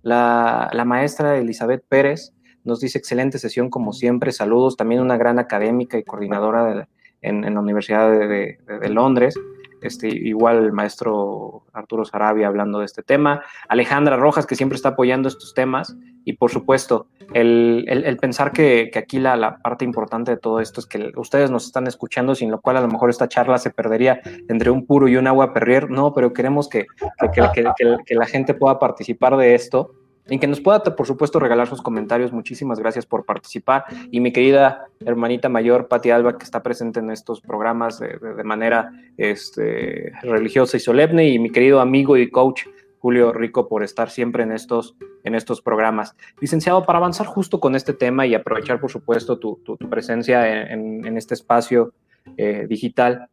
[0.00, 4.76] La, maestra Elizabeth Pérez nos dice, excelente sesión como siempre, saludos.
[4.76, 6.88] También una gran académica y coordinadora
[7.20, 9.34] en, la Universidad de, Londres.
[9.82, 14.90] Este, igual el maestro Arturo Sarabia hablando de este tema, Alejandra Rojas, que siempre está
[14.90, 20.60] apoyando estos temas, y por supuesto, el, pensar que, aquí la, parte importante de todo
[20.60, 23.58] esto es que ustedes nos están escuchando, sin lo cual a lo mejor esta charla
[23.58, 25.90] se perdería entre un puro y un agua perrier.
[25.90, 26.86] No, pero queremos que,
[27.32, 31.82] que la gente pueda participar de esto en que nos pueda, por supuesto, regalar sus
[31.82, 32.32] comentarios.
[32.32, 33.84] Muchísimas gracias por participar.
[34.10, 38.92] Y mi querida hermanita mayor, Pati Alba, que está presente en estos programas de, manera
[39.16, 42.62] este, religiosa y solemne, y mi querido amigo y coach
[43.02, 44.94] Julio Rico por estar siempre en estos,
[45.24, 46.14] en estos programas.
[46.40, 51.34] Licenciado, para avanzar justo con este tema y aprovechar, por supuesto, tu, presencia en, este
[51.34, 51.94] espacio
[52.36, 53.28] eh, digital,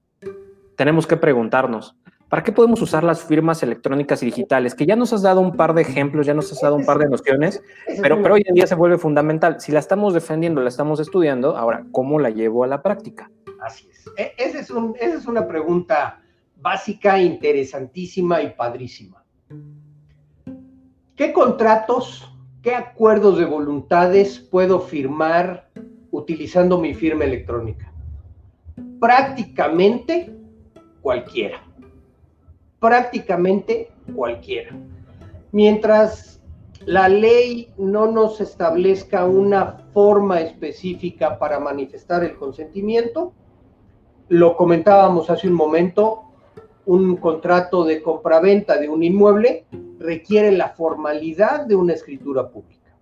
[0.75, 1.95] tenemos que preguntarnos,
[2.30, 4.75] ¿Para qué podemos usar las firmas electrónicas y digitales?
[4.75, 6.99] Que ya nos has dado un par de ejemplos, ya nos has dado un par
[6.99, 7.63] de nociones,
[8.03, 9.59] pero, pero hoy en día se vuelve fundamental.
[9.59, 13.32] Si la estamos defendiendo, la estamos estudiando, ahora, ¿cómo la llevo a la práctica?
[13.59, 14.05] Así es.
[14.15, 16.21] E, esa es, un, esa es una pregunta
[16.57, 19.23] básica, interesantísima y padrísima.
[21.15, 25.67] ¿Qué contratos, qué acuerdos de voluntades puedo firmar
[26.11, 27.91] utilizando mi firma electrónica?
[28.99, 30.32] Prácticamente
[31.01, 31.63] cualquiera.
[32.80, 34.75] Prácticamente cualquiera.
[35.51, 36.41] Mientras
[36.86, 43.34] la ley no nos establezca una forma específica para manifestar el consentimiento,
[44.30, 46.23] lo comentábamos hace un momento,
[46.86, 49.65] un contrato de compraventa de un inmueble
[49.99, 52.95] requiere la formalidad de una escritura pública.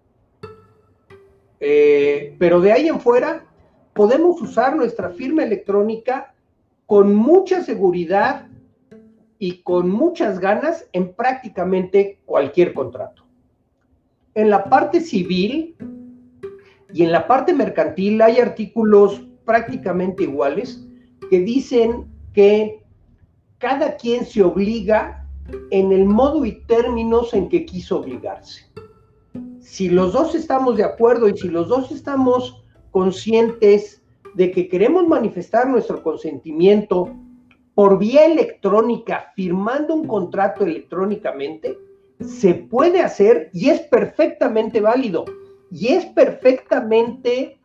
[1.60, 3.46] Eh, pero de ahí en fuera,
[3.94, 6.34] podemos usar nuestra firma electrónica
[6.86, 8.48] con mucha seguridad
[9.40, 13.24] y con muchas ganas en prácticamente cualquier contrato.
[14.34, 15.76] En la parte civil
[16.94, 20.86] y en la parte mercantil hay artículos prácticamente iguales
[21.30, 22.84] que dicen que
[23.58, 25.26] cada quien se obliga
[25.72, 28.66] en el modo y términos en que quiso obligarse.
[29.60, 34.02] Si los dos estamos de acuerdo y si los dos estamos conscientes
[34.36, 37.16] de que queremos manifestar nuestro consentimiento
[37.78, 41.78] por vía electrónica, firmando un contrato electrónicamente,
[42.20, 45.26] se puede hacer y es perfectamente válido
[45.70, 47.60] y es perfectamente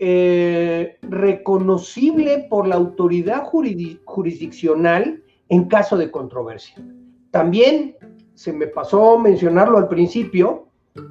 [0.00, 6.84] eh, reconocible por la autoridad jurisdiccional en caso de controversia.
[7.30, 7.94] También
[8.34, 10.66] se me pasó mencionarlo al principio,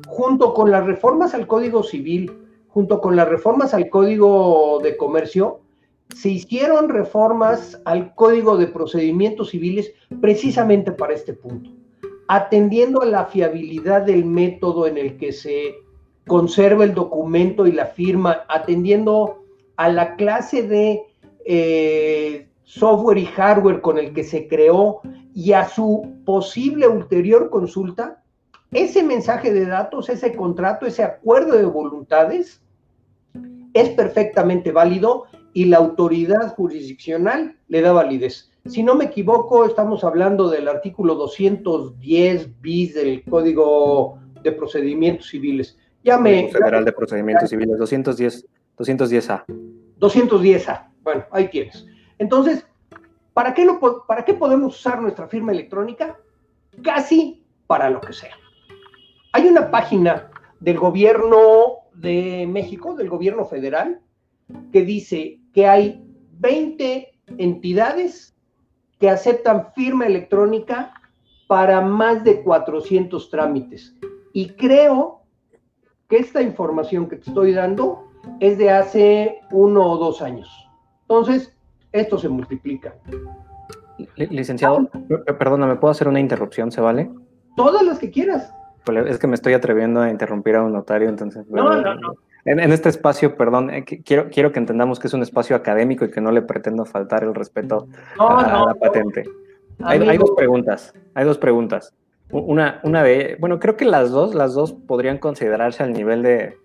[0.08, 2.34] junto con las reformas al Código Civil,
[2.68, 5.62] junto con las reformas al Código de Comercio,
[6.16, 11.70] se hicieron reformas al Código de Procedimientos Civiles precisamente para este punto,
[12.28, 15.76] atendiendo a la fiabilidad del método en el que se
[16.28, 19.44] conserva el documento y la firma, atendiendo
[19.78, 21.04] a la clase de
[21.46, 25.02] eh, software y hardware con el que se creó
[25.34, 28.22] y a su posible ulterior consulta,
[28.72, 32.62] ese mensaje de datos, ese contrato, ese acuerdo de voluntades
[33.74, 38.52] es perfectamente válido y la autoridad jurisdiccional le da validez.
[38.66, 45.78] Si no me equivoco, estamos hablando del artículo 210 bis del Código de Procedimientos Civiles.
[46.04, 46.50] Llame.
[46.52, 48.46] Federal de Procedimientos Civiles, 210,
[48.78, 49.46] 210A.
[50.00, 50.88] 210A.
[51.04, 51.86] Bueno, ahí tienes.
[52.18, 52.66] Entonces,
[53.34, 56.18] ¿para qué, lo, ¿para qué podemos usar nuestra firma electrónica?
[56.84, 58.36] Casi para lo que sea.
[59.34, 60.30] Hay una página
[60.60, 64.02] del gobierno de México, del gobierno federal,
[64.72, 66.04] que dice que hay
[66.40, 68.36] 20 entidades
[69.00, 70.94] que aceptan firma electrónica
[71.48, 73.96] para más de 400 trámites.
[74.34, 75.22] Y creo
[76.08, 78.08] que esta información que te estoy dando
[78.40, 80.50] es de hace uno o dos años.
[81.02, 81.56] Entonces,
[81.92, 82.96] esto se multiplica.
[84.16, 84.90] Licenciado,
[85.38, 86.72] perdona, ¿me puedo hacer una interrupción?
[86.72, 87.10] ¿Se vale?
[87.56, 88.54] Todas las que quieras.
[89.08, 91.48] Es que me estoy atreviendo a interrumpir a un notario, entonces.
[91.50, 92.14] No, no, no.
[92.46, 96.12] En, este espacio, perdón, eh, quiero, quiero que entendamos que es un espacio académico y
[96.12, 97.88] que no le pretendo faltar el respeto
[98.18, 99.26] a, la patente.
[99.82, 101.94] Hay, hay, dos preguntas, hay dos preguntas.
[102.32, 106.58] Una, una de, bueno, creo que las dos, las dos podrían considerarse al nivel de,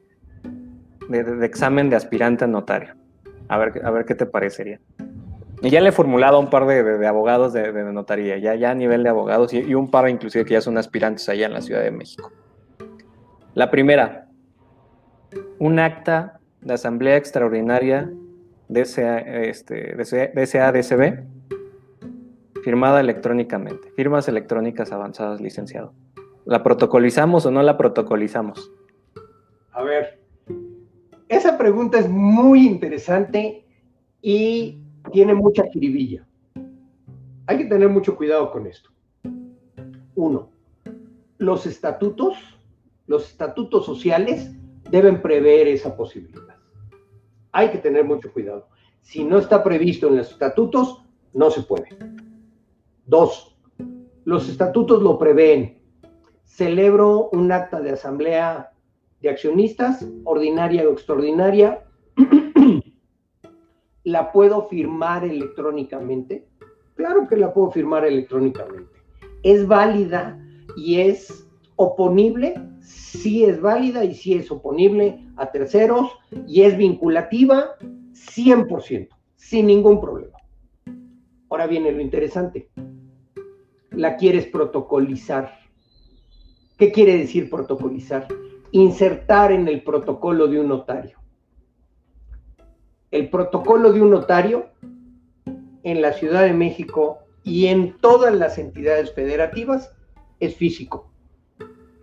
[1.09, 2.95] de, examen de aspirante a notario.
[3.49, 4.81] A ver, a ver qué te parecería.
[5.63, 8.75] Y ya le he formulado a un par de, abogados de, notaría, ya, ya a
[8.75, 11.83] nivel de abogados, y, un par inclusive que ya son aspirantes allá en la Ciudad
[11.83, 12.31] de México.
[13.55, 14.24] La primera,
[15.59, 18.11] un acta de asamblea extraordinaria
[18.69, 19.95] de este,
[22.65, 23.93] firmada electrónicamente.
[23.95, 25.93] Firmas electrónicas avanzadas, licenciado.
[26.47, 28.73] ¿La protocolizamos o no la protocolizamos?
[29.73, 30.21] A ver,
[31.29, 33.65] esa pregunta es muy interesante
[34.23, 34.79] y
[35.13, 36.27] tiene mucha jiribilla.
[37.47, 38.91] Hay que tener mucho cuidado con esto.
[40.15, 40.51] Uno,
[41.39, 42.39] los estatutos,
[43.07, 44.53] los estatutos sociales
[44.91, 46.57] deben prever esa posibilidad.
[47.53, 48.69] Hay que tener mucho cuidado.
[49.01, 51.89] Si no está previsto en los estatutos, no se puede.
[53.07, 53.57] Dos,
[54.25, 55.83] los estatutos lo prevén.
[56.45, 58.73] Celebro un acta de asamblea
[59.21, 61.85] de accionistas, ordinaria o extraordinaria.
[64.05, 66.49] ¿La puedo firmar electrónicamente?
[66.95, 68.93] Claro que la puedo firmar electrónicamente.
[69.43, 70.39] ¿Es válida
[70.77, 71.44] y es
[71.77, 72.55] oponible?
[72.81, 76.11] Sí es válida y sí es oponible a terceros
[76.47, 80.39] y es vinculativa 100%, sin ningún problema.
[81.49, 82.69] Ahora viene lo interesante
[83.97, 85.59] la quieres protocolizar.
[86.77, 88.27] ¿Qué quiere decir protocolizar?
[88.73, 91.19] Insertar en el protocolo de un notario.
[93.11, 94.71] El protocolo de un notario
[95.85, 99.95] en la Ciudad de México y en todas las entidades federativas
[100.41, 101.13] es físico,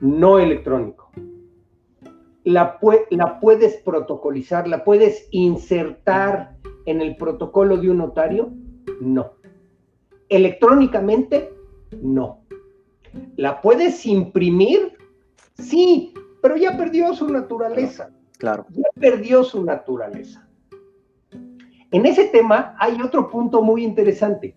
[0.02, 1.10] no electrónico.
[2.44, 2.80] La,
[3.12, 8.52] la, puedes protocolizar, la puedes insertar en el protocolo de un notario?
[9.00, 9.34] No.
[10.28, 11.54] Electrónicamente,
[12.02, 12.42] no.
[13.36, 14.98] ¿La puedes imprimir?
[15.54, 18.10] Sí, pero ya perdió su naturaleza.
[18.40, 18.66] Claro.
[18.70, 20.48] Ya perdió su naturaleza.
[21.92, 24.56] En ese tema hay otro punto muy interesante.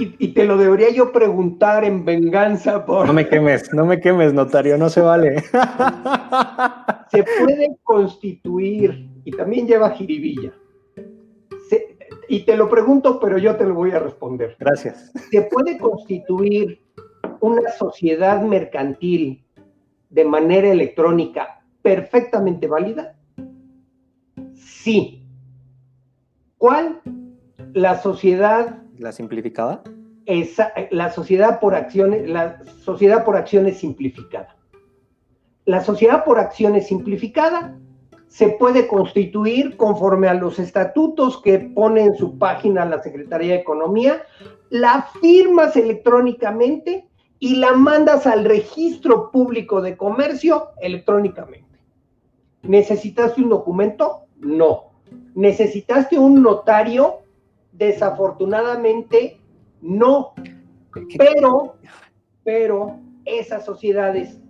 [0.00, 3.08] Y, te lo debería yo preguntar en venganza por...
[3.08, 5.42] No me quemes, no me quemes, notario, no se vale.
[7.10, 10.52] Se puede constituir, y también lleva jiribilla.
[12.28, 14.54] y te lo pregunto, pero yo te lo voy a responder.
[14.60, 15.10] Gracias.
[15.32, 16.80] ¿Se puede constituir
[17.40, 19.44] una sociedad mercantil
[20.10, 23.16] de manera electrónica perfectamente válida?
[24.54, 25.26] Sí.
[26.56, 27.00] ¿Cuál?
[27.72, 29.82] La sociedad la simplificada?
[30.90, 34.56] La sociedad por acciones, la sociedad por acciones simplificada.
[35.64, 37.78] La sociedad por acciones simplificada
[38.28, 43.60] se puede constituir conforme a los estatutos que pone en su página la Secretaría de
[43.60, 44.22] Economía,
[44.68, 51.78] la firmas electrónicamente y la mandas al registro público de comercio electrónicamente.
[52.62, 54.24] ¿Necesitaste un documento?
[54.40, 54.90] No.
[55.34, 57.20] ¿Necesitaste un notario?
[57.78, 59.40] Desafortunadamente,
[59.80, 60.34] no.
[61.16, 61.76] Pero,
[62.42, 64.40] pero esas sociedades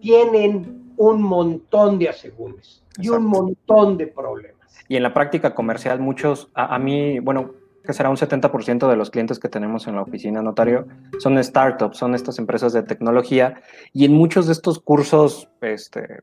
[0.00, 4.60] tienen un montón de asegúnes y un montón de problemas.
[4.88, 7.52] Y en la práctica comercial, muchos, a, mí, bueno,
[7.90, 10.86] que será un 70% de los clientes que tenemos en la oficina notario,
[11.18, 13.60] son startups, son estas empresas de tecnología,
[13.92, 16.20] y en muchos de estos cursos, este,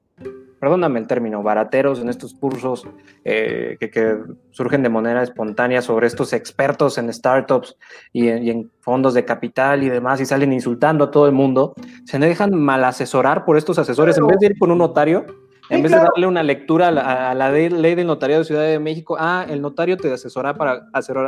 [0.61, 2.87] perdóname el término, barateros en estos cursos
[3.25, 4.17] eh, que,
[4.51, 7.75] surgen de manera espontánea sobre estos expertos en startups
[8.13, 11.73] y en, fondos de capital y demás, y salen insultando a todo el mundo,
[12.05, 15.25] se dejan mal asesorar por estos asesores en vez de ir con un notario.
[15.69, 19.17] En vez de darle una lectura a la, ley del notariado de Ciudad de México,
[19.19, 20.87] ah, el notario te asesorará para,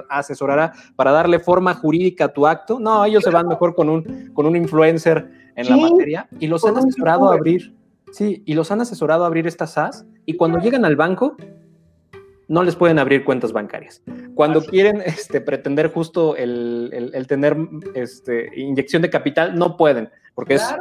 [0.09, 2.79] asesorará para darle forma jurídica a tu acto.
[2.79, 6.63] No, ellos se van mejor con un, con un influencer en la materia y los
[6.63, 7.73] han asesorado a abrir
[8.11, 11.35] Sí, y los han asesorado a abrir estas SAS y cuando llegan al banco
[12.47, 14.01] no les pueden abrir cuentas bancarias.
[14.33, 17.55] Cuando quieren este, pretender justo el, tener
[17.93, 20.75] este, inyección de capital, no pueden, porque es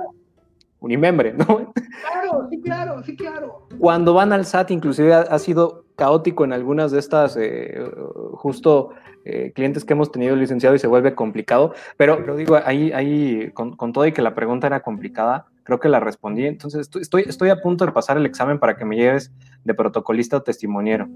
[0.81, 1.73] un imembre, ¿no?
[2.01, 3.67] Claro, sí, claro, sí, claro.
[3.79, 7.85] Cuando van al SAT, inclusive ha, sido caótico en algunas de estas, eh,
[8.33, 8.91] justo
[9.25, 13.51] eh, clientes que hemos tenido licenciado y se vuelve complicado, pero, pero digo, ahí, ahí
[13.53, 16.47] con, con todo y que la pregunta era complicada, creo que la respondí.
[16.47, 19.31] Entonces, estoy, estoy a punto de pasar el examen para que me lleves
[19.65, 21.09] de protocolista o testimoniero.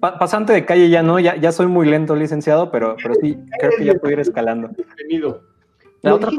[0.00, 3.70] pasante de calle ya no, ya, ya soy muy lento, licenciado, pero, pero sí, creo
[3.78, 4.68] que ya puedo ir escalando.
[6.02, 6.30] La otra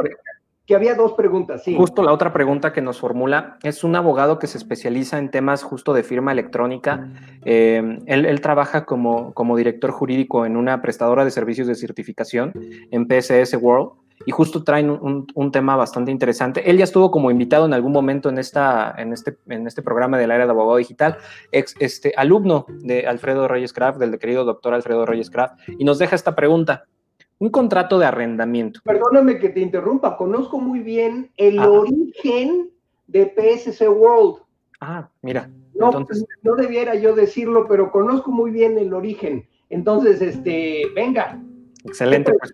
[0.65, 1.75] que había dos preguntas, sí.
[1.75, 5.63] Justo la otra pregunta que nos formula es un abogado que se especializa en temas
[5.63, 7.09] justo de firma electrónica.
[7.43, 12.53] Eh, él, él, trabaja como, como director jurídico en una prestadora de servicios de certificación
[12.91, 16.69] en PSS World y justo traen un, tema bastante interesante.
[16.69, 20.17] Él ya estuvo como invitado en algún momento en, esta, en, este, en este programa
[20.17, 21.17] del área de abogado digital,
[21.51, 25.99] ex este, alumno de Alfredo Reyes Craft, del querido doctor Alfredo Reyes Craft, y nos
[25.99, 26.85] deja esta pregunta.
[27.43, 28.79] Un contrato de arrendamiento.
[28.85, 32.69] Perdóname que te interrumpa, conozco muy bien el origen
[33.07, 34.37] de PSC World.
[34.79, 35.49] Ah, mira.
[35.73, 35.91] No,
[36.41, 39.45] no debiera yo decirlo, pero conozco muy bien el origen.
[39.69, 41.37] Entonces, este, venga.
[41.83, 42.31] Excelente.
[42.31, 42.53] Pues,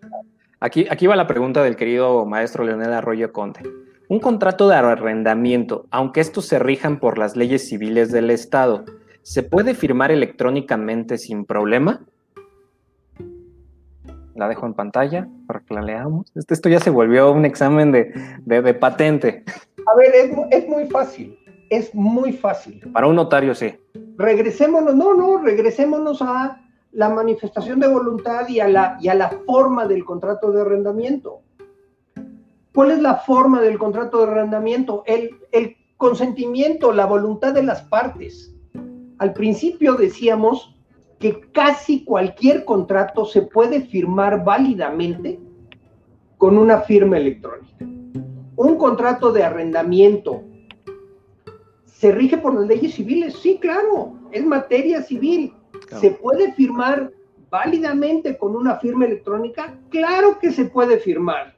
[0.59, 3.61] Aquí, aquí va la pregunta del querido maestro Leonel Arroyo Conte.
[4.07, 8.85] Un contrato de arrendamiento, aunque estos se rijan por las leyes civiles del Estado,
[9.21, 12.01] ¿se puede firmar electrónicamente sin problema?
[14.39, 16.31] La dejo en pantalla para que la leamos.
[16.33, 19.43] Este, esto ya se volvió un examen de, patente.
[19.85, 21.37] A ver, es, es, muy fácil.
[21.69, 22.79] Es muy fácil.
[22.93, 23.75] Para un notario, sí.
[24.15, 26.61] Regresémonos, no, no, regresémonos a
[26.93, 31.41] la manifestación de voluntad y a la, y a la forma del contrato de arrendamiento.
[32.73, 35.03] ¿Cuál es la forma del contrato de arrendamiento?
[35.05, 38.55] El, el consentimiento, la voluntad de las partes.
[39.17, 40.78] Al principio decíamos
[41.19, 45.39] que casi cualquier contrato se puede firmar válidamente
[46.37, 47.85] con una firma electrónica.
[48.55, 50.43] Un contrato de arrendamiento
[51.85, 55.53] se rige por las leyes civiles, sí, claro, es materia civil,
[55.99, 57.11] ¿Se puede firmar
[57.49, 59.75] válidamente con una firma electrónica?
[59.89, 61.55] Claro que se puede firmar.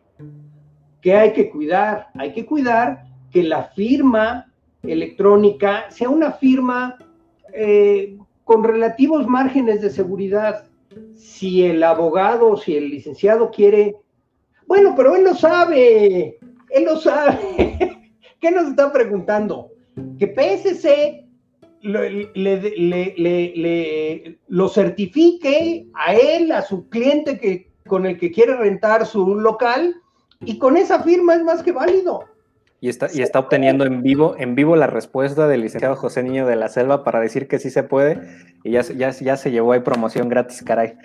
[1.01, 2.07] ¿Qué hay que cuidar?
[2.13, 4.51] Hay que cuidar que la firma
[4.83, 6.97] electrónica sea una firma
[7.53, 10.65] eh, con relativos márgenes de seguridad.
[11.15, 13.95] si el abogado, si el licenciado quiere,
[14.67, 16.37] bueno, pero él lo sabe,
[16.69, 18.01] él lo sabe.
[18.41, 19.71] ¿Qué nos está preguntando?
[20.17, 21.25] Que PSC
[21.81, 22.29] le,
[24.47, 29.95] lo certifique a él, a su cliente que, con el que quiere rentar su local,
[30.45, 32.25] y con esa firma es más que válido.
[32.83, 36.47] Y está, y está obteniendo en vivo, en vivo la respuesta del licenciado José Niño
[36.47, 38.19] de la Selva para decir que sí se puede,
[38.63, 40.95] y ya, ya, ya se llevó ahí promoción gratis, caray.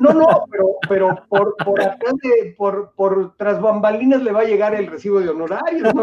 [0.00, 2.12] No, no, pero, pero por, por atrás
[2.58, 5.94] por, por tras bambalinas le va a llegar el recibo de honorarios.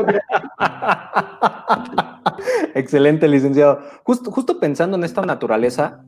[2.74, 3.82] Excelente, licenciado.
[4.04, 6.04] Justo, justo pensando en esta naturaleza,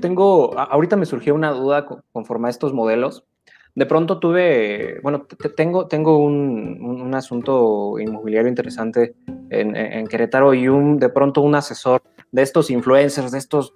[0.00, 3.26] tengo, ahorita me surgió una duda conforme a estos modelos.
[3.74, 9.14] De pronto tuve, bueno, tengo, tengo un, asunto inmobiliario interesante
[9.50, 12.02] en, Querétaro y un, de pronto un asesor
[12.32, 13.74] de estos influencers, de estos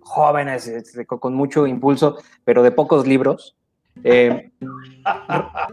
[0.00, 3.56] jóvenes este, con mucho impulso, pero de pocos libros,
[4.04, 4.50] eh,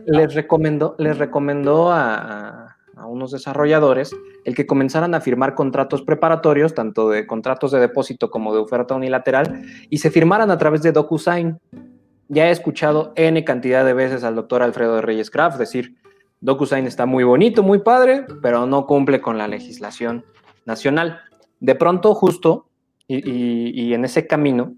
[0.06, 4.16] les recomendó, les recomendó a, a, unos desarrolladores
[4.46, 8.96] el que comenzaran a firmar contratos preparatorios, tanto de contratos de depósito como de oferta
[8.96, 11.60] unilateral, y se firmaran a través de DocuSign.
[12.28, 15.96] Ya he escuchado N cantidad de veces al doctor Alfredo Reyes Craft decir,
[16.42, 20.26] DocuSign está muy bonito, muy padre, pero no cumple con la legislación
[20.66, 21.22] nacional.
[21.60, 22.68] De pronto, justo,
[23.08, 24.74] y, en ese camino,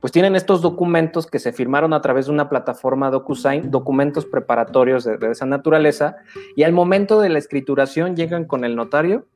[0.00, 5.04] pues tienen estos documentos que se firmaron a través de una plataforma DocuSign, documentos preparatorios
[5.04, 6.16] de, esa naturaleza,
[6.56, 9.26] y al momento de la escrituración llegan con el notario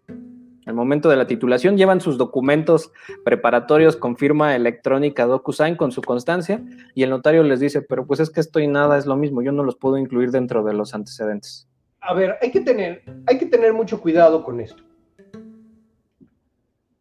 [0.66, 2.92] al momento de la titulación llevan sus documentos
[3.24, 6.62] preparatorios con firma electrónica DocuSign con su constancia
[6.94, 9.42] y el notario les dice, pero pues es que esto y nada es lo mismo,
[9.42, 11.68] yo no los puedo incluir dentro de los antecedentes.
[12.00, 14.82] A ver, hay que tener, hay que tener mucho cuidado con esto.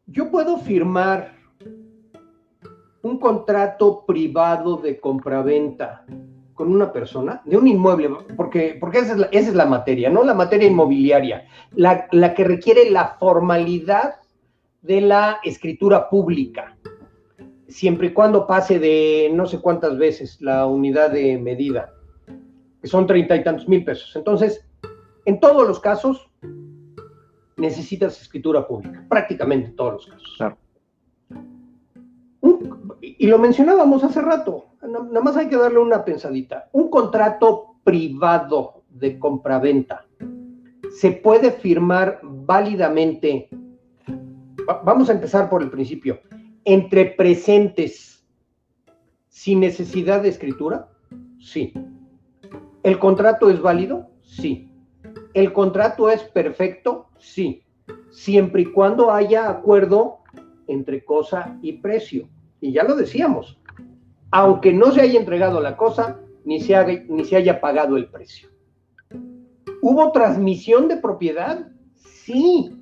[0.06, 1.34] Yo puedo firmar
[3.02, 6.06] un contrato privado de compraventa
[6.54, 10.24] con una persona de un inmueble, porque, porque esa, es la, materia, ¿no?
[10.24, 14.16] La materia inmobiliaria, la, la que requiere la formalidad
[14.82, 16.78] de la escritura pública,
[17.68, 21.94] siempre y cuando pase de no sé cuántas veces la unidad de medida,
[22.82, 24.16] que son treinta y tantos mil pesos.
[24.16, 24.66] Entonces,
[25.26, 26.30] en todos los casos,
[27.58, 30.34] necesitas escritura pública, prácticamente todos los casos.
[30.38, 30.58] Claro.
[33.02, 36.70] y lo mencionábamos hace rato, nada más hay que darle una pensadita.
[36.72, 40.06] Un contrato privado de compraventa
[40.94, 43.50] se puede firmar válidamente,
[44.84, 46.20] vamos a empezar por el principio,
[46.66, 48.24] entre presentes
[49.28, 50.90] sin necesidad de escritura,
[51.40, 51.74] sí.
[52.84, 54.12] ¿El contrato es válido?
[54.22, 54.70] Sí.
[55.34, 57.08] ¿El contrato es perfecto?
[57.18, 57.64] Sí.
[58.12, 60.20] Siempre y cuando haya acuerdo
[60.68, 62.30] entre cosa y precio.
[62.62, 63.60] Y ya lo decíamos,
[64.36, 68.50] aunque no se haya entregado la cosa, ni se, ni se haya pagado el precio.
[69.80, 71.68] ¿Hubo transmisión de propiedad?
[71.94, 72.76] Sí.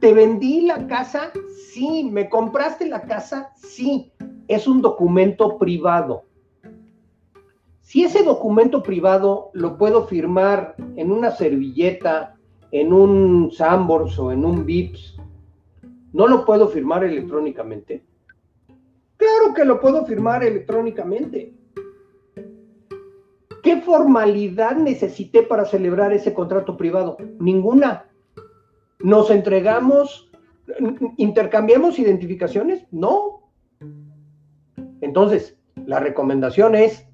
[0.00, 1.30] ¿Te vendí la casa?
[1.74, 2.08] Sí.
[2.10, 3.52] ¿Me compraste la casa?
[3.56, 4.10] Sí.
[4.46, 6.22] Es un documento privado.
[7.82, 12.34] Si ese documento privado lo puedo firmar en una servilleta,
[12.70, 15.18] en un Sambors o en un VIPS,
[16.14, 18.07] ¿no lo puedo firmar electrónicamente?
[19.18, 21.52] Claro que lo puedo firmar electrónicamente.
[23.62, 27.18] ¿Qué formalidad necesité para celebrar ese contrato privado?
[27.38, 28.06] Ninguna.
[29.00, 30.30] ¿Nos entregamos,
[31.16, 32.86] intercambiamos identificaciones?
[32.92, 33.50] No.
[35.00, 37.04] Entonces, la recomendación es,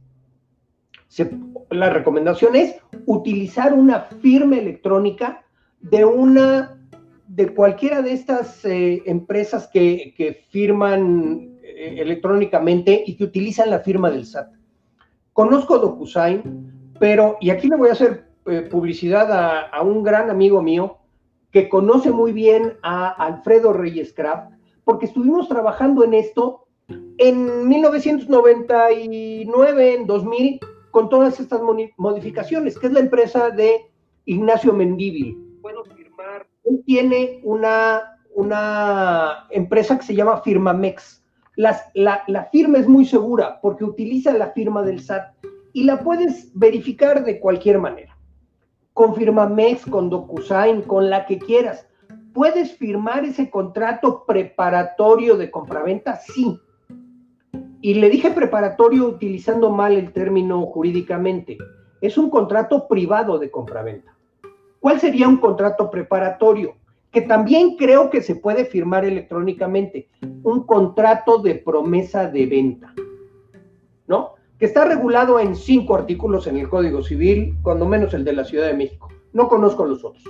[1.70, 2.76] la recomendación es
[3.06, 5.44] utilizar una firma electrónica
[5.80, 6.78] de una,
[7.28, 14.26] de cualquiera de estas eh, empresas que, firman electrónicamente y que utilizan la firma del
[14.26, 14.52] SAT.
[15.32, 20.62] Conozco DocuSign, pero, y aquí le voy a hacer eh, publicidad a, un gran amigo
[20.62, 20.98] mío
[21.50, 24.52] que conoce muy bien a Alfredo Reyes Craft,
[24.84, 26.66] porque estuvimos trabajando en esto
[27.18, 30.60] en 1999, en 2000,
[30.90, 31.62] con todas estas
[31.96, 33.86] modificaciones, que es la empresa de
[34.26, 35.58] Ignacio Mendívil.
[35.62, 36.46] Puedo firmar.
[36.64, 41.23] Él tiene una, una empresa que se llama Firmamex
[41.56, 45.34] la, firma es muy segura porque utiliza la firma del SAT
[45.72, 48.16] y la puedes verificar de cualquier manera.
[48.92, 51.88] Con FirmaMex, con DocuSign, con la que quieras.
[52.32, 56.16] ¿Puedes firmar ese contrato preparatorio de compraventa?
[56.16, 56.58] Sí.
[57.80, 61.58] Y le dije preparatorio utilizando mal el término jurídicamente.
[62.00, 64.16] Es un contrato privado de compraventa.
[64.80, 66.76] ¿Cuál sería un contrato preparatorio?
[67.14, 70.08] Que también creo que se puede firmar electrónicamente,
[70.42, 72.92] un contrato de promesa de venta,
[74.08, 74.32] ¿no?
[74.58, 78.44] Que está regulado en cinco artículos en el Código Civil, cuando menos el de la
[78.44, 79.08] Ciudad de México.
[79.32, 80.24] No conozco los otros.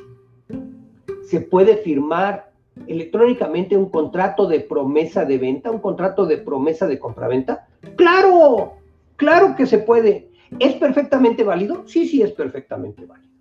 [1.22, 2.52] Se puede firmar
[2.86, 7.66] electrónicamente un contrato de promesa de venta, un contrato de promesa de compraventa.
[7.96, 8.74] Claro,
[9.16, 10.28] claro que se puede.
[10.58, 11.84] ¿Es perfectamente válido?
[11.86, 13.33] Sí, sí, es perfectamente válido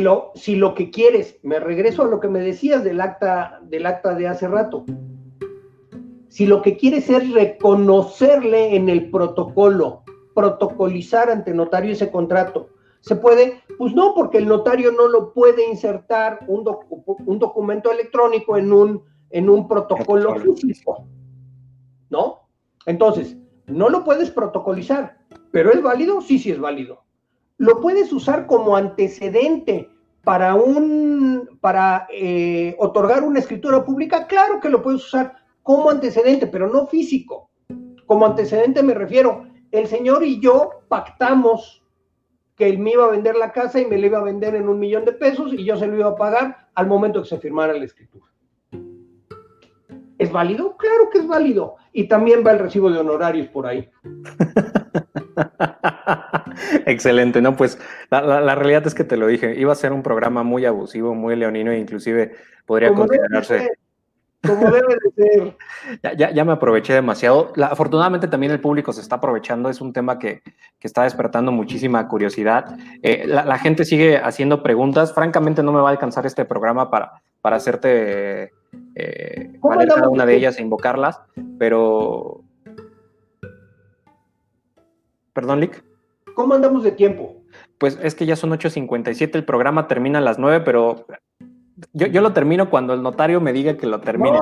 [0.00, 3.86] lo, si lo que quieres, me regreso a lo que me decías del acta, del
[3.86, 4.84] acta de hace rato,
[6.28, 10.02] si lo que quieres es reconocerle en el protocolo,
[10.34, 13.62] protocolizar ante notario ese contrato, ¿se puede?
[13.78, 16.64] Pues no, porque el notario no lo puede insertar un,
[17.26, 21.06] un documento electrónico en un, en un protocolo físico,
[22.10, 22.48] ¿no?
[22.86, 25.18] Entonces, no lo puedes protocolizar,
[25.52, 26.20] pero ¿es válido?
[26.20, 27.04] Sí, sí es válido
[27.60, 29.90] lo puedes usar como antecedente
[30.24, 36.46] para un para eh, otorgar una escritura pública, claro que lo puedes usar como antecedente,
[36.46, 37.50] pero no físico.
[38.06, 41.84] Como antecedente me refiero, el señor y yo pactamos
[42.56, 44.66] que él me iba a vender la casa y me la iba a vender en
[44.66, 47.38] un millón de pesos y yo se lo iba a pagar al momento que se
[47.38, 48.24] firmara la escritura.
[50.16, 50.78] ¿Es válido?
[50.78, 51.76] Claro que es válido.
[51.92, 53.86] Y también va el recibo de honorarios por ahí.
[56.86, 57.56] Excelente, ¿no?
[57.56, 57.78] Pues
[58.10, 61.36] la, realidad es que te lo dije, iba a ser un programa muy abusivo, muy
[61.36, 62.32] leonino e inclusive
[62.66, 63.70] podría considerarse...
[64.46, 65.56] como debe de ser.
[66.16, 67.52] Ya, me aproveché demasiado.
[67.62, 70.42] afortunadamente también el público se está aprovechando, es un tema que,
[70.80, 72.76] está despertando muchísima curiosidad.
[73.02, 77.22] Eh, la, gente sigue haciendo preguntas, francamente no me va a alcanzar este programa para,
[77.42, 78.52] para hacerte
[78.94, 81.20] eh, cada una de ellas e invocarlas,
[81.58, 82.44] pero...
[85.40, 85.82] Perdón, Lick.
[86.34, 87.42] ¿Cómo andamos de tiempo?
[87.78, 91.06] Pues es que ya son 8.57, el programa termina a las 9, pero
[91.94, 94.38] yo, lo termino cuando el notario me diga que lo termine.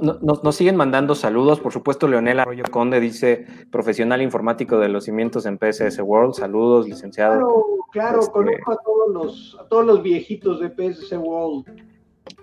[0.00, 1.60] Nos, siguen mandando saludos.
[1.60, 6.32] Por supuesto, Leonel Arroyo Conde dice profesional informático de los cimientos en PSS World.
[6.32, 7.34] Saludos, licenciado.
[7.34, 11.66] Claro, claro, este, conozco a todos, los, a todos los viejitos de PSS World.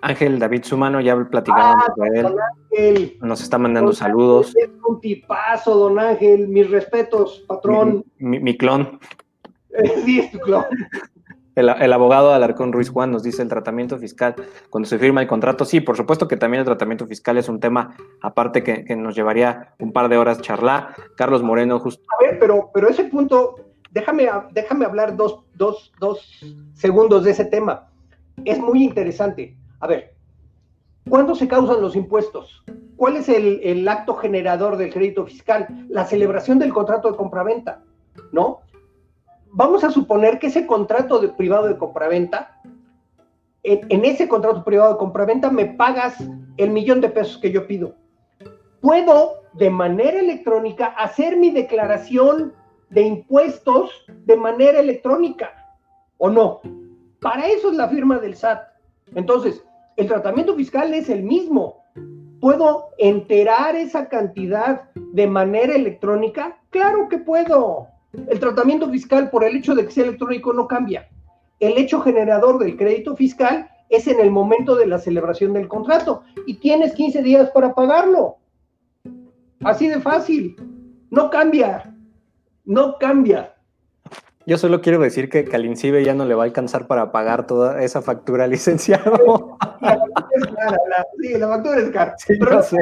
[0.00, 2.26] Ángel David Sumano, ya platicamos ah, de él.
[2.74, 3.18] Ángel.
[3.20, 4.54] Nos está mandando saludos.
[4.56, 6.48] Es un tipazo, don Ángel.
[6.48, 8.04] Mis respetos, patrón.
[8.18, 8.98] Mi, clon.
[10.04, 10.64] sí, es tu clon.
[11.56, 14.34] El, abogado Alarcón Ruiz Juan nos dice el tratamiento fiscal
[14.70, 15.64] cuando se firma el contrato.
[15.64, 19.74] Sí, por supuesto que también el tratamiento fiscal es un tema aparte que, nos llevaría
[19.78, 20.88] un par de horas charlar.
[21.16, 22.02] Carlos Moreno, justo.
[22.18, 23.54] A ver, pero, pero ese punto,
[23.92, 26.40] déjame, déjame hablar dos, dos, dos
[26.74, 27.88] segundos de ese tema.
[28.44, 29.56] Es muy interesante.
[29.78, 30.13] A ver,
[31.08, 32.64] ¿cuándo se causan los impuestos?
[32.96, 35.68] ¿Cuál es el, acto generador del crédito fiscal?
[35.88, 37.82] La celebración del contrato de compraventa,
[38.32, 38.60] ¿no?
[39.54, 42.60] vamos a suponer que ese contrato de privado de compraventa,
[43.62, 46.16] en, en ese contrato privado de compraventa me pagas
[46.56, 47.94] el millón de pesos que yo pido.
[48.80, 52.52] Puedo de manera electrónica hacer mi declaración
[52.90, 55.52] de impuestos de manera electrónica,
[56.18, 56.60] ¿o no?
[57.20, 58.60] Para eso es la firma del SAT.
[59.14, 59.64] Entonces,
[59.96, 61.84] el tratamiento fiscal es el mismo.
[62.40, 66.58] ¿Puedo enterar esa cantidad de manera electrónica?
[66.70, 67.88] Claro que puedo.
[68.28, 71.08] El tratamiento fiscal por el hecho de que sea electrónico no cambia.
[71.60, 76.22] El hecho generador del crédito fiscal es en el momento de la celebración del contrato
[76.46, 78.36] y tienes 15 días para pagarlo.
[79.62, 80.56] Así de fácil.
[81.10, 81.94] No cambia.
[82.64, 83.53] No cambia.
[84.46, 87.82] Yo solo quiero decir que, Calincibe ya no le va a alcanzar para pagar toda
[87.82, 89.56] esa factura, licenciado.
[89.80, 92.14] La factura es cara, sí, la factura es cara.
[92.18, 92.78] Sí, pero, sé.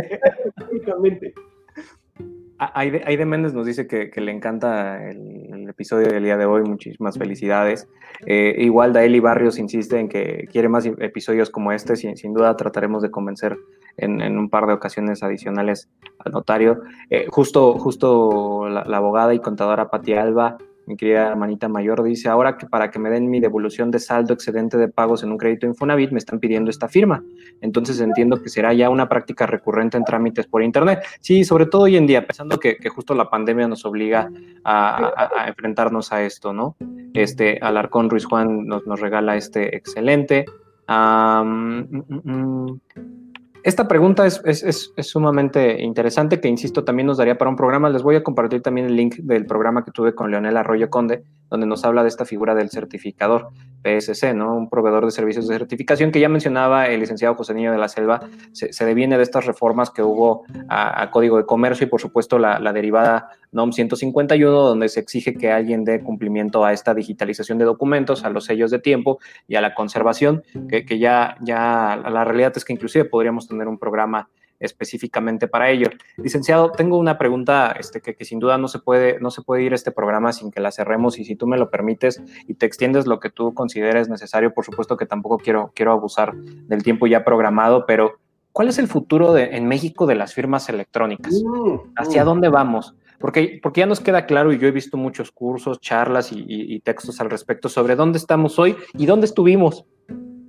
[2.58, 7.88] Aide, Méndez nos dice que, le encanta el, episodio del día de hoy, muchísimas felicidades.
[8.26, 12.56] Eh, igual Daeli Barrios insiste en que quiere más episodios como este, sin, sin duda
[12.56, 13.56] trataremos de convencer
[13.96, 15.88] en, un par de ocasiones adicionales
[16.18, 16.82] al notario.
[17.08, 22.28] Eh, justo justo la, la, abogada y contadora Pati Alba mi querida hermanita mayor, dice,
[22.28, 25.38] ahora que para que me den mi devolución de saldo excedente de pagos en un
[25.38, 27.22] crédito Infonavit, me están pidiendo esta firma.
[27.60, 31.00] Entonces entiendo que será ya una práctica recurrente en trámites por Internet.
[31.20, 34.30] Sí, sobre todo hoy en día, pensando que, justo la pandemia nos obliga
[34.64, 36.76] a, enfrentarnos a esto, ¿no?
[37.14, 40.44] Este, Alarcón Ruiz Juan nos, nos regala este excelente.
[40.88, 43.21] Mm, mm, mm.
[43.62, 47.90] Esta pregunta es, sumamente interesante, que insisto, también nos daría para un programa.
[47.90, 51.24] Les voy a compartir también el link del programa que tuve con Leonel Arroyo Conde,
[51.52, 53.50] donde nos habla de esta figura del certificador
[53.84, 54.56] PSC, ¿no?
[54.56, 57.88] Un proveedor de servicios de certificación que ya mencionaba el licenciado José Niño de la
[57.88, 58.20] Selva,
[58.52, 62.58] se, deviene de estas reformas que hubo a, Código de Comercio y por supuesto la,
[62.58, 67.66] la, derivada NOM 151, donde se exige que alguien dé cumplimiento a esta digitalización de
[67.66, 72.24] documentos, a los sellos de tiempo y a la conservación, que, que ya, ya la
[72.24, 74.30] realidad es que inclusive podríamos tener un programa
[74.62, 75.88] específicamente para ello.
[76.16, 79.64] Licenciado, tengo una pregunta este, que, que, sin duda no se, puede, no se puede
[79.64, 82.66] ir este programa sin que la cerremos y si tú me lo permites y te
[82.66, 87.06] extiendes lo que tú consideres necesario, por supuesto que tampoco quiero, quiero abusar del tiempo
[87.06, 88.18] ya programado, pero
[88.52, 91.42] ¿cuál es el futuro de, en México de las firmas electrónicas?
[91.44, 92.26] Mm, ¿Hacia mm.
[92.26, 92.94] dónde vamos?
[93.18, 96.74] Porque, porque ya nos queda claro y yo he visto muchos cursos, charlas y, y,
[96.74, 99.84] y textos al respecto sobre dónde estamos hoy y dónde estuvimos,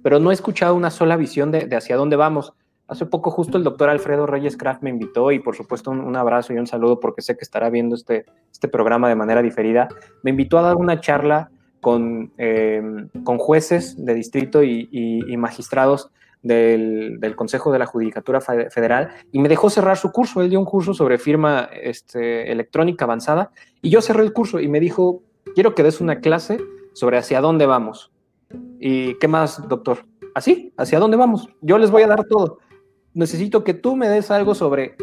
[0.02, 2.54] pero no he escuchado una sola visión de, de hacia dónde vamos.
[2.94, 6.54] Hace poco justo el doctor Alfredo Reyes Kraft me invitó y por supuesto un, abrazo
[6.54, 9.88] y un saludo porque sé que estará viendo este, este programa de manera diferida.
[10.22, 11.50] Me invitó a dar una charla
[11.82, 16.12] con, em, con jueces de distrito y, y, magistrados
[16.44, 20.44] del, del, Consejo de la Judicatura Federal y me dejó cerrar su curso.
[20.44, 23.50] Él dio un curso sobre firma este, electrónica avanzada
[23.82, 25.24] y yo cerré el curso y me dijo,
[25.56, 26.60] quiero que des una clase
[26.94, 28.12] sobre hacia dónde vamos.
[28.80, 30.06] ¿Y qué más, doctor?
[30.36, 31.50] Así, ¿hacia dónde vamos?
[31.62, 32.60] Yo les voy a dar todo
[33.14, 34.96] necesito que tú me des algo sobre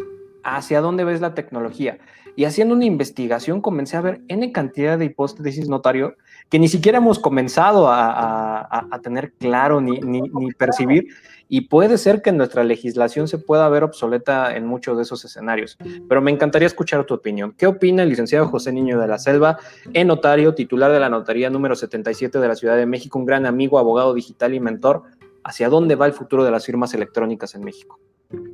[0.43, 1.99] hacia dónde ves la tecnología.
[2.35, 6.15] Y haciendo una investigación comencé a ver N cantidad de hipótesis notario
[6.49, 11.07] que ni siquiera hemos comenzado a, tener claro ni, ni, percibir.
[11.49, 15.77] Y puede ser que nuestra legislación se pueda ver obsoleta en muchos de esos escenarios.
[16.07, 17.53] Pero me encantaría escuchar tu opinión.
[17.57, 19.57] ¿Qué opina el licenciado José Niño de la Selva,
[19.93, 23.45] en notario, titular de la notaría número 77 de la Ciudad de México, un gran
[23.45, 25.03] amigo, abogado digital y mentor?
[25.43, 27.99] Hacia dónde va el futuro de las firmas electrónicas en México.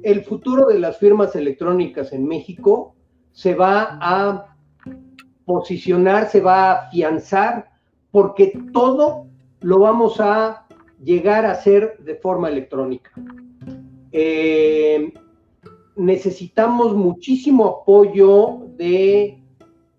[0.03, 2.95] El futuro de las firmas electrónicas en México
[3.31, 4.55] se va a
[5.45, 7.69] posicionar, se va a afianzar,
[8.11, 9.27] porque todo
[9.61, 10.65] lo vamos a
[11.03, 13.11] llegar a hacer de forma electrónica.
[14.11, 15.13] Eh,
[15.95, 19.43] necesitamos muchísimo apoyo de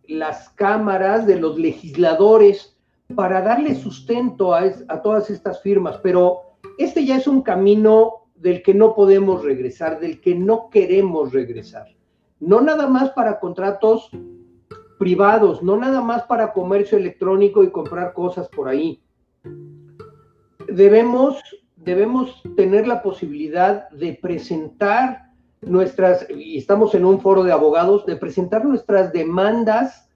[0.08, 2.76] las cámaras, de los legisladores,
[3.14, 6.47] para darle sustento a, a todas estas firmas, pero
[6.78, 11.88] este ya es un camino del que no podemos regresar, del que no queremos regresar.
[12.40, 14.10] No nada más para contratos
[14.98, 19.02] privados, no nada más para comercio electrónico y comprar cosas por ahí.
[20.68, 21.40] Debemos,
[21.76, 25.28] debemos tener la posibilidad de presentar
[25.62, 30.08] nuestras, y estamos en un foro de abogados, de presentar nuestras demandas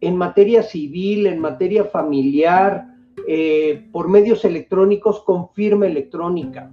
[0.00, 2.89] en materia civil, en materia familiar,
[3.26, 6.70] eh, por medios electrónicos con firma electrónica.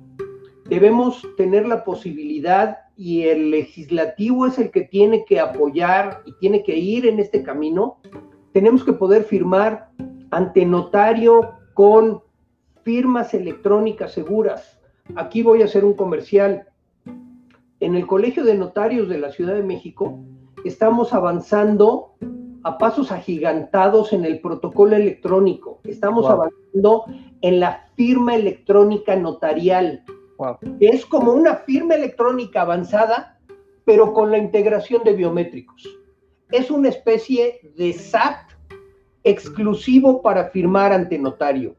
[0.69, 6.63] Debemos tener la posibilidad y el legislativo es el que tiene que apoyar y tiene
[6.63, 7.99] que ir en este camino.
[8.51, 9.89] Tenemos que poder firmar
[10.31, 12.21] ante notario con
[12.83, 14.79] firmas electrónicas seguras.
[15.15, 16.67] Aquí voy a hacer un comercial.
[17.79, 20.19] En el Colegio de Notarios de la Ciudad de México
[20.65, 22.15] estamos avanzando
[22.67, 25.79] a pasos agigantados en el protocolo electrónico.
[25.85, 27.05] Estamos avanzando
[27.39, 30.03] en la firma electrónica notarial.
[30.81, 33.39] Es como una firma electrónica avanzada,
[33.85, 35.87] pero con la integración de biométricos.
[36.51, 38.51] Es una especie de SAT
[39.23, 41.73] exclusivo para firmar ante notario.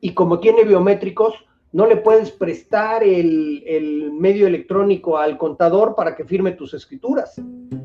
[0.00, 1.34] Y como tiene biométricos,
[1.70, 7.40] no le puedes prestar el, el, medio electrónico al contador para que firme tus escrituras.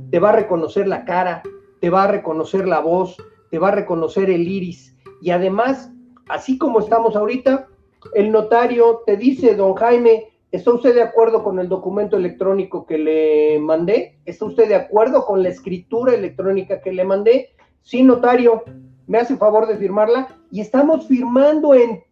[0.09, 1.43] Te va a reconocer la cara,
[1.79, 3.17] te va a reconocer la voz,
[3.49, 4.95] te va a reconocer el iris.
[5.21, 5.91] Y además,
[6.27, 7.67] así como estamos ahorita,
[8.13, 12.97] el notario te dice, don Jaime, ¿está usted de acuerdo con el documento electrónico que
[12.97, 14.19] le mandé?
[14.25, 17.49] ¿Está usted de acuerdo con la escritura electrónica que le mandé?
[17.81, 18.63] Sí, notario,
[19.07, 20.35] me hace favor de firmarla.
[20.51, 22.03] Y estamos firmando en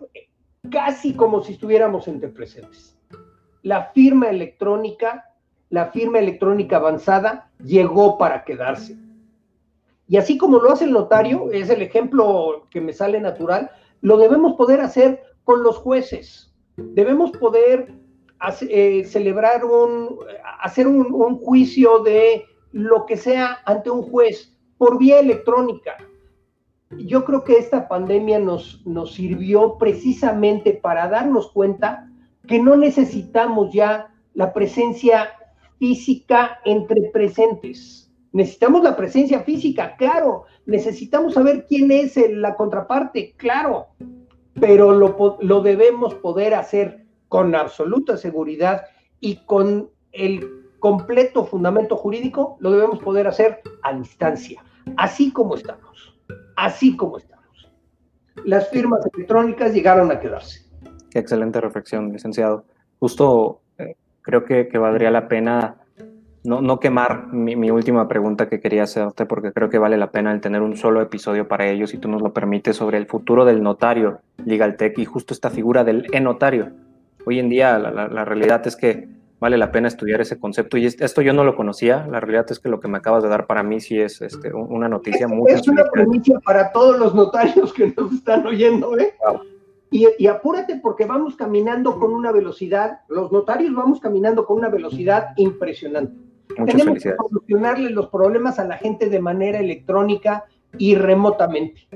[0.72, 2.98] casi como si estuviéramos entre presentes.
[3.64, 5.26] La firma electrónica,
[5.70, 9.07] la firma electrónica avanzada llegó para quedarse
[10.08, 14.18] y así como lo hace el notario, es el ejemplo que me sale natural, lo
[14.18, 16.54] debemos poder hacer con los jueces.
[16.78, 17.94] Debemos poder
[18.62, 20.20] eh, celebrar un,
[20.62, 25.98] hacer un, un juicio de lo que sea ante un juez por vía electrónica.
[26.92, 32.10] Yo creo que esta pandemia nos, nos sirvió precisamente para darnos cuenta
[32.48, 35.32] que no necesitamos ya la presencia
[35.80, 38.07] física entre presentes
[38.38, 40.46] Necesitamos la presencia física, claro.
[40.68, 43.88] Necesitamos saber quién es la contraparte, claro.
[44.54, 48.84] Pero lo, debemos poder hacer con absoluta seguridad
[49.20, 54.64] y con el completo fundamento jurídico, lo debemos poder hacer a distancia,
[54.98, 56.16] así como estamos,
[56.58, 57.72] así como estamos.
[58.46, 60.62] las firmas electrónicas llegaron a quedarse.
[61.10, 62.66] Qué excelente reflexión, licenciado.
[63.00, 65.78] Justo eh, creo que, valdría la pena
[66.48, 70.12] no, no quemar mi, mi, última pregunta que quería hacerte, porque creo que vale la
[70.12, 73.06] pena el tener un solo episodio para ello, si tú nos lo permites, sobre el
[73.06, 76.72] futuro del notario LegalTech y justo esta figura del e-notario.
[77.26, 79.10] Hoy en día la, la, la realidad es que
[79.42, 80.78] vale la pena estudiar ese concepto.
[80.78, 82.08] Y esto yo no lo conocía.
[82.10, 84.54] La realidad es que lo que me acabas de dar para mí sí es este,
[84.54, 85.52] una noticia es, muy...
[85.52, 89.14] Es una primicia para todos los notarios que nos están oyendo, ¿eh?
[89.20, 89.42] Wow.
[89.90, 94.68] Y, y, apúrate porque vamos caminando con una velocidad, los notarios vamos caminando con una
[94.68, 96.27] velocidad impresionante.
[96.58, 100.46] Muchas Tenemos que solucionarle los problemas a la gente de manera electrónica
[100.78, 101.88] y remotamente.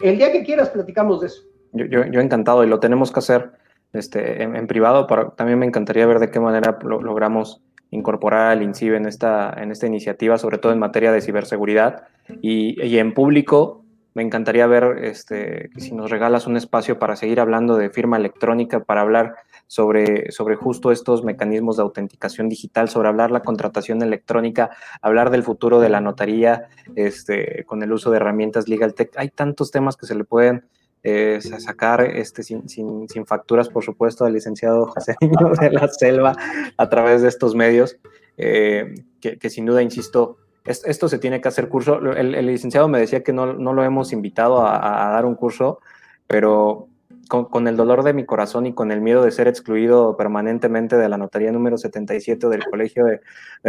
[0.00, 1.42] El día que quieras platicamos de eso.
[1.72, 3.52] Yo, yo, yo encantado y lo tenemos que hacer
[3.92, 5.06] este, en, en, privado.
[5.06, 9.54] Para, también me encantaría ver de qué manera lo, logramos incorporar al INCIBE en esta,
[9.56, 12.04] en esta iniciativa, sobre todo en materia de ciberseguridad.
[12.42, 13.84] Y, y en público,
[14.14, 18.80] me encantaría ver este, si nos regalas un espacio para seguir hablando de firma electrónica,
[18.80, 19.36] para hablar
[19.66, 24.70] sobre, sobre justo estos mecanismos de autenticación digital, sobre hablar la contratación electrónica,
[25.02, 29.10] hablar del futuro de la notaría este, con el uso de herramientas Legal Tech.
[29.16, 30.64] Hay tantos temas que se le pueden
[31.02, 36.36] eh, sacar este, sin, sin, sin, facturas, por supuesto, al licenciado José de la Selva
[36.76, 37.96] a través de estos medios,
[38.36, 41.98] eh, que, que, sin duda, insisto, es, esto se tiene que hacer curso.
[42.12, 45.80] El, licenciado me decía que no, no lo hemos invitado a, dar un curso,
[46.26, 46.88] pero
[47.28, 50.96] con, con, el dolor de mi corazón y con el miedo de ser excluido permanentemente
[50.96, 53.20] de la notaría número 77 del Colegio de,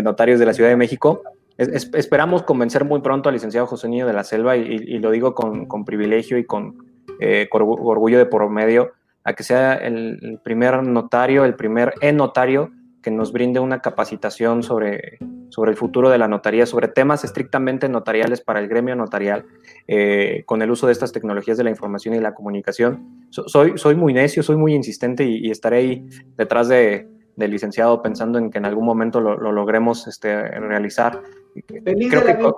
[0.02, 1.24] Notarios de la Ciudad de México,
[1.58, 5.12] es, es, esperamos convencer muy pronto al licenciado José Niño de la Selva y, lo
[5.12, 6.78] digo con, privilegio y con,
[7.20, 8.92] eh, orgullo de por medio,
[9.24, 12.72] a que sea el, el primer notario, el primer e-notario
[13.02, 15.20] que nos brinde una capacitación sobre,
[15.50, 19.46] sobre el futuro de la notaría, sobre temas estrictamente notariales para el gremio notarial,
[19.88, 23.28] eh, con el uso de estas tecnologías de la información y la comunicación.
[23.30, 26.06] So, soy, soy muy necio, soy muy insistente y, y estaré ahí
[26.38, 31.22] detrás de, del licenciado pensando en que en algún momento lo, lo logremos este, realizar.
[31.84, 32.54] Feliz Creo de la que, vida.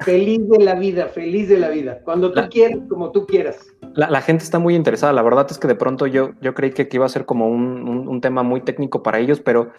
[0.00, 2.00] Feliz de la vida, feliz de la vida.
[2.02, 3.70] Cuando tú la, quieras, como tú quieras.
[3.94, 5.12] La, la, gente está muy interesada.
[5.12, 7.88] La verdad es que de pronto yo, yo creí que, iba a ser como un,
[7.88, 9.72] un, un, tema muy técnico para ellos, pero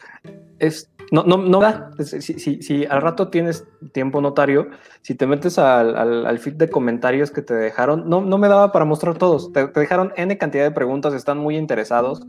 [0.60, 1.92] es, no, no, no da.
[2.00, 4.70] Si, si, si, al rato tienes tiempo notario,
[5.02, 8.48] si te metes al, al, al, feed de comentarios que te dejaron, no, no me
[8.48, 9.52] daba para mostrar todos.
[9.54, 12.22] Te, te dejaron N cantidad de preguntas, están muy interesados.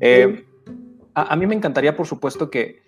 [0.00, 0.46] Eh,
[1.28, 2.82] a, mí me encantaría, por supuesto, que,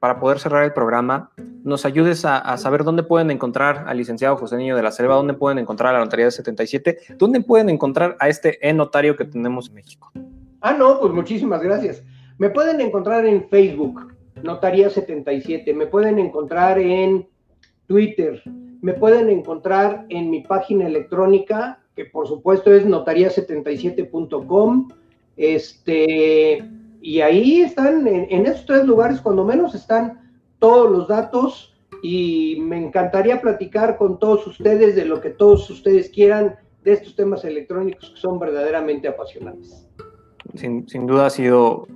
[0.00, 1.30] para poder cerrar el programa
[1.62, 5.34] nos ayudes a, saber dónde pueden encontrar al licenciado José Niño de la Selva, dónde
[5.34, 9.68] pueden encontrar a la notaría de 77, dónde pueden encontrar a este e-notario que tenemos
[9.68, 10.12] en México.
[10.60, 12.02] Ah, no, pues muchísimas gracias.
[12.38, 17.26] Me pueden encontrar en Facebook, Notaría 77, me pueden encontrar en
[17.86, 18.42] Twitter,
[18.82, 24.88] me pueden encontrar en mi página electrónica, que por supuesto es notaría77.com,
[25.36, 26.64] este
[27.04, 32.56] y ahí están, en, en, esos tres lugares, cuando menos, están todos los datos y
[32.62, 37.44] me encantaría platicar con todos ustedes de lo que todos ustedes quieran de estos temas
[37.44, 39.86] electrónicos que son verdaderamente apasionantes.
[40.54, 41.86] Sin, sin duda ha sido,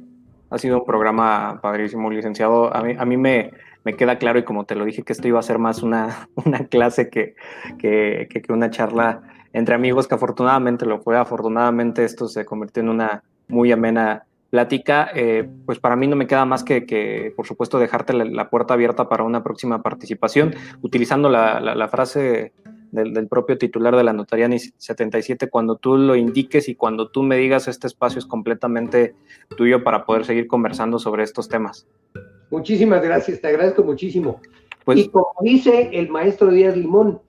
[0.50, 2.76] ha sido un programa padrísimo, licenciado.
[2.76, 3.52] A mí, a mí me,
[3.84, 6.28] me queda claro y como te lo dije que esto iba a ser más una,
[6.44, 7.34] una clase que,
[7.78, 9.22] que, que una charla
[9.54, 15.10] entre amigos, que afortunadamente lo fue, afortunadamente esto se convirtió en una muy amena plática,
[15.14, 18.50] eh, pues para mí no me queda más que, que por supuesto, dejarte la, la,
[18.50, 22.52] puerta abierta para una próxima participación, utilizando la, la, la frase
[22.90, 27.22] del, del, propio titular de la Notaría 77, cuando tú lo indiques y cuando tú
[27.22, 29.14] me digas este espacio es completamente
[29.56, 31.86] tuyo para poder seguir conversando sobre estos temas.
[32.50, 34.40] Muchísimas gracias, te agradezco muchísimo.
[34.84, 37.20] Pues, y como dice el maestro Díaz Limón,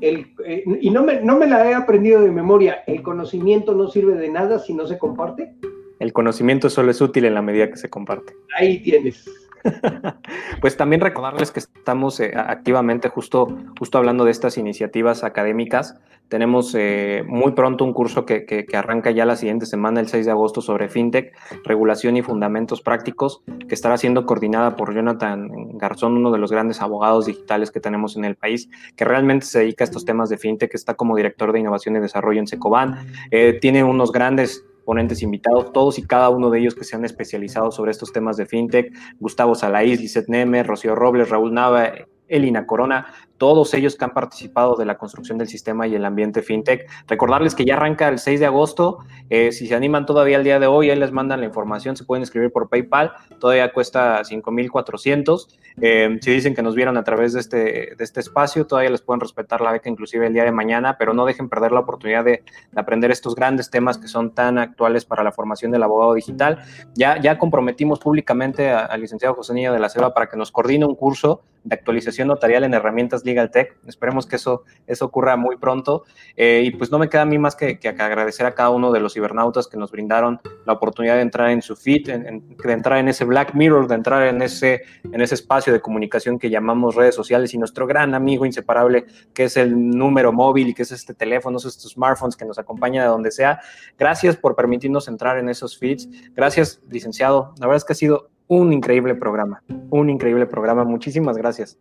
[0.00, 3.88] el, eh, y no me, no me la he aprendido de memoria, el conocimiento no
[3.88, 5.54] sirve de nada si no se comparte
[5.98, 8.34] el conocimiento solo es útil en la medida que se comparte.
[8.56, 9.28] Ahí tienes.
[10.60, 15.96] pues también recordarles que estamos eh, activamente justo, justo hablando de estas iniciativas académicas.
[16.28, 20.08] Tenemos eh, muy pronto un curso que, que, que, arranca ya la siguiente semana, el
[20.08, 21.34] 6 de agosto, sobre FinTech,
[21.64, 26.82] regulación y fundamentos prácticos, que estará siendo coordinada por Jonathan Garzón, uno de los grandes
[26.82, 30.36] abogados digitales que tenemos en el país, que realmente se dedica a estos temas de
[30.36, 33.06] FinTech, está como director de innovación y desarrollo en Secoban.
[33.30, 37.04] Eh, tiene unos grandes ponentes invitados, todos y cada uno de ellos que se han
[37.04, 41.92] especializado sobre estos temas de fintech, Gustavo Salaís, Lizeth Neme, Rocío Robles, Raúl Nava,
[42.26, 46.42] Elina Corona, todos ellos que han participado de la construcción del sistema y el ambiente
[46.42, 46.88] fintech.
[47.06, 48.98] Recordarles que ya arranca el 6 de agosto.
[49.30, 52.04] Eh, si se animan todavía el día de hoy, ahí les mandan la información, se
[52.04, 53.12] pueden escribir por PayPal.
[53.38, 55.56] Todavía cuesta 5,400.
[55.80, 57.58] Eh, si dicen que nos vieron a través de este,
[57.96, 61.14] de este espacio, todavía les pueden respetar la beca inclusive el día de mañana, pero
[61.14, 62.42] no dejen perder la oportunidad de,
[62.74, 66.58] aprender estos grandes temas que son tan actuales para la formación del abogado digital.
[66.94, 70.84] Ya, ya comprometimos públicamente al licenciado José Niño de la Selva para que nos coordine
[70.84, 73.76] un curso de actualización notarial en herramientas Legal Tech.
[73.86, 76.04] Esperemos que eso, eso ocurra muy pronto.
[76.36, 78.90] Eh, y pues no me queda a mí más que, que, agradecer a cada uno
[78.90, 82.98] de los cibernautas que nos brindaron la oportunidad de entrar en su feed, de entrar
[82.98, 86.94] en ese Black Mirror, de entrar en ese, en ese espacio de comunicación que llamamos
[86.94, 90.92] redes sociales y nuestro gran amigo inseparable que es el número móvil y que es
[90.92, 93.60] este teléfono, estos smartphones que nos acompañan de donde sea.
[93.98, 96.08] Gracias por permitirnos entrar en esos feeds.
[96.34, 97.54] Gracias, licenciado.
[97.58, 100.84] La verdad es que ha sido un increíble programa, un increíble programa.
[100.84, 101.78] Muchísimas gracias.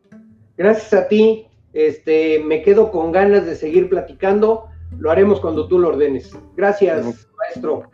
[0.58, 1.48] Gracias a ti.
[1.74, 4.66] Este, me quedo con ganas de seguir platicando.
[4.98, 6.36] Lo haremos cuando tú lo ordenes.
[6.56, 7.90] Gracias, maestro.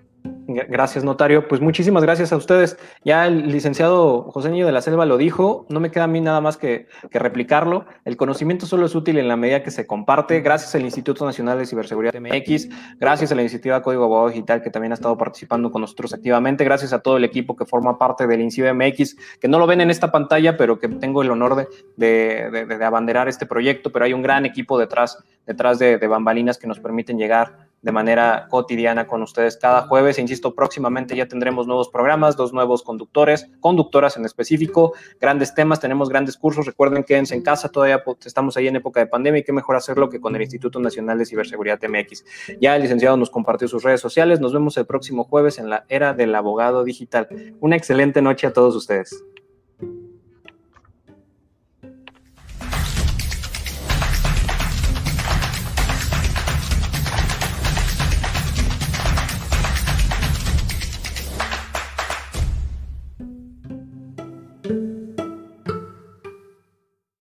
[0.48, 1.48] Gracias, notario.
[1.48, 2.78] Pues muchísimas gracias a ustedes.
[3.04, 6.22] Ya el licenciado José Niño de la Selva lo dijo, no me queda a mí
[6.22, 7.86] nada más que, replicarlo.
[8.06, 10.42] El conocimiento solo es útil en la medida que se comparte.
[10.42, 12.70] Gracias al Instituto Nacional de Ciberseguridad MX,
[13.00, 16.64] gracias a la iniciativa Código Abogado Digital que también ha estado participando con nosotros activamente,
[16.64, 19.82] gracias a todo el equipo que forma parte del INCIBE MX, que no lo ven
[19.82, 24.14] en esta pantalla, pero que tengo el honor de, de, abanderar este proyecto, pero hay
[24.14, 29.22] un gran equipo detrás, detrás de bambalinas que nos permiten llegar de manera cotidiana con
[29.22, 30.18] ustedes cada jueves.
[30.18, 35.80] E insisto, próximamente ya tendremos nuevos programas, dos nuevos conductores, conductoras en específico, grandes temas,
[35.80, 36.66] tenemos grandes cursos.
[36.66, 40.10] Recuerden, quédense en casa, todavía estamos ahí en época de pandemia y qué mejor hacerlo
[40.10, 42.26] que con el Instituto Nacional de Ciberseguridad MX.
[42.60, 44.40] Ya el licenciado nos compartió sus redes sociales.
[44.40, 47.28] Nos vemos el próximo jueves en la era del abogado digital.
[47.60, 49.24] Una excelente noche a todos ustedes.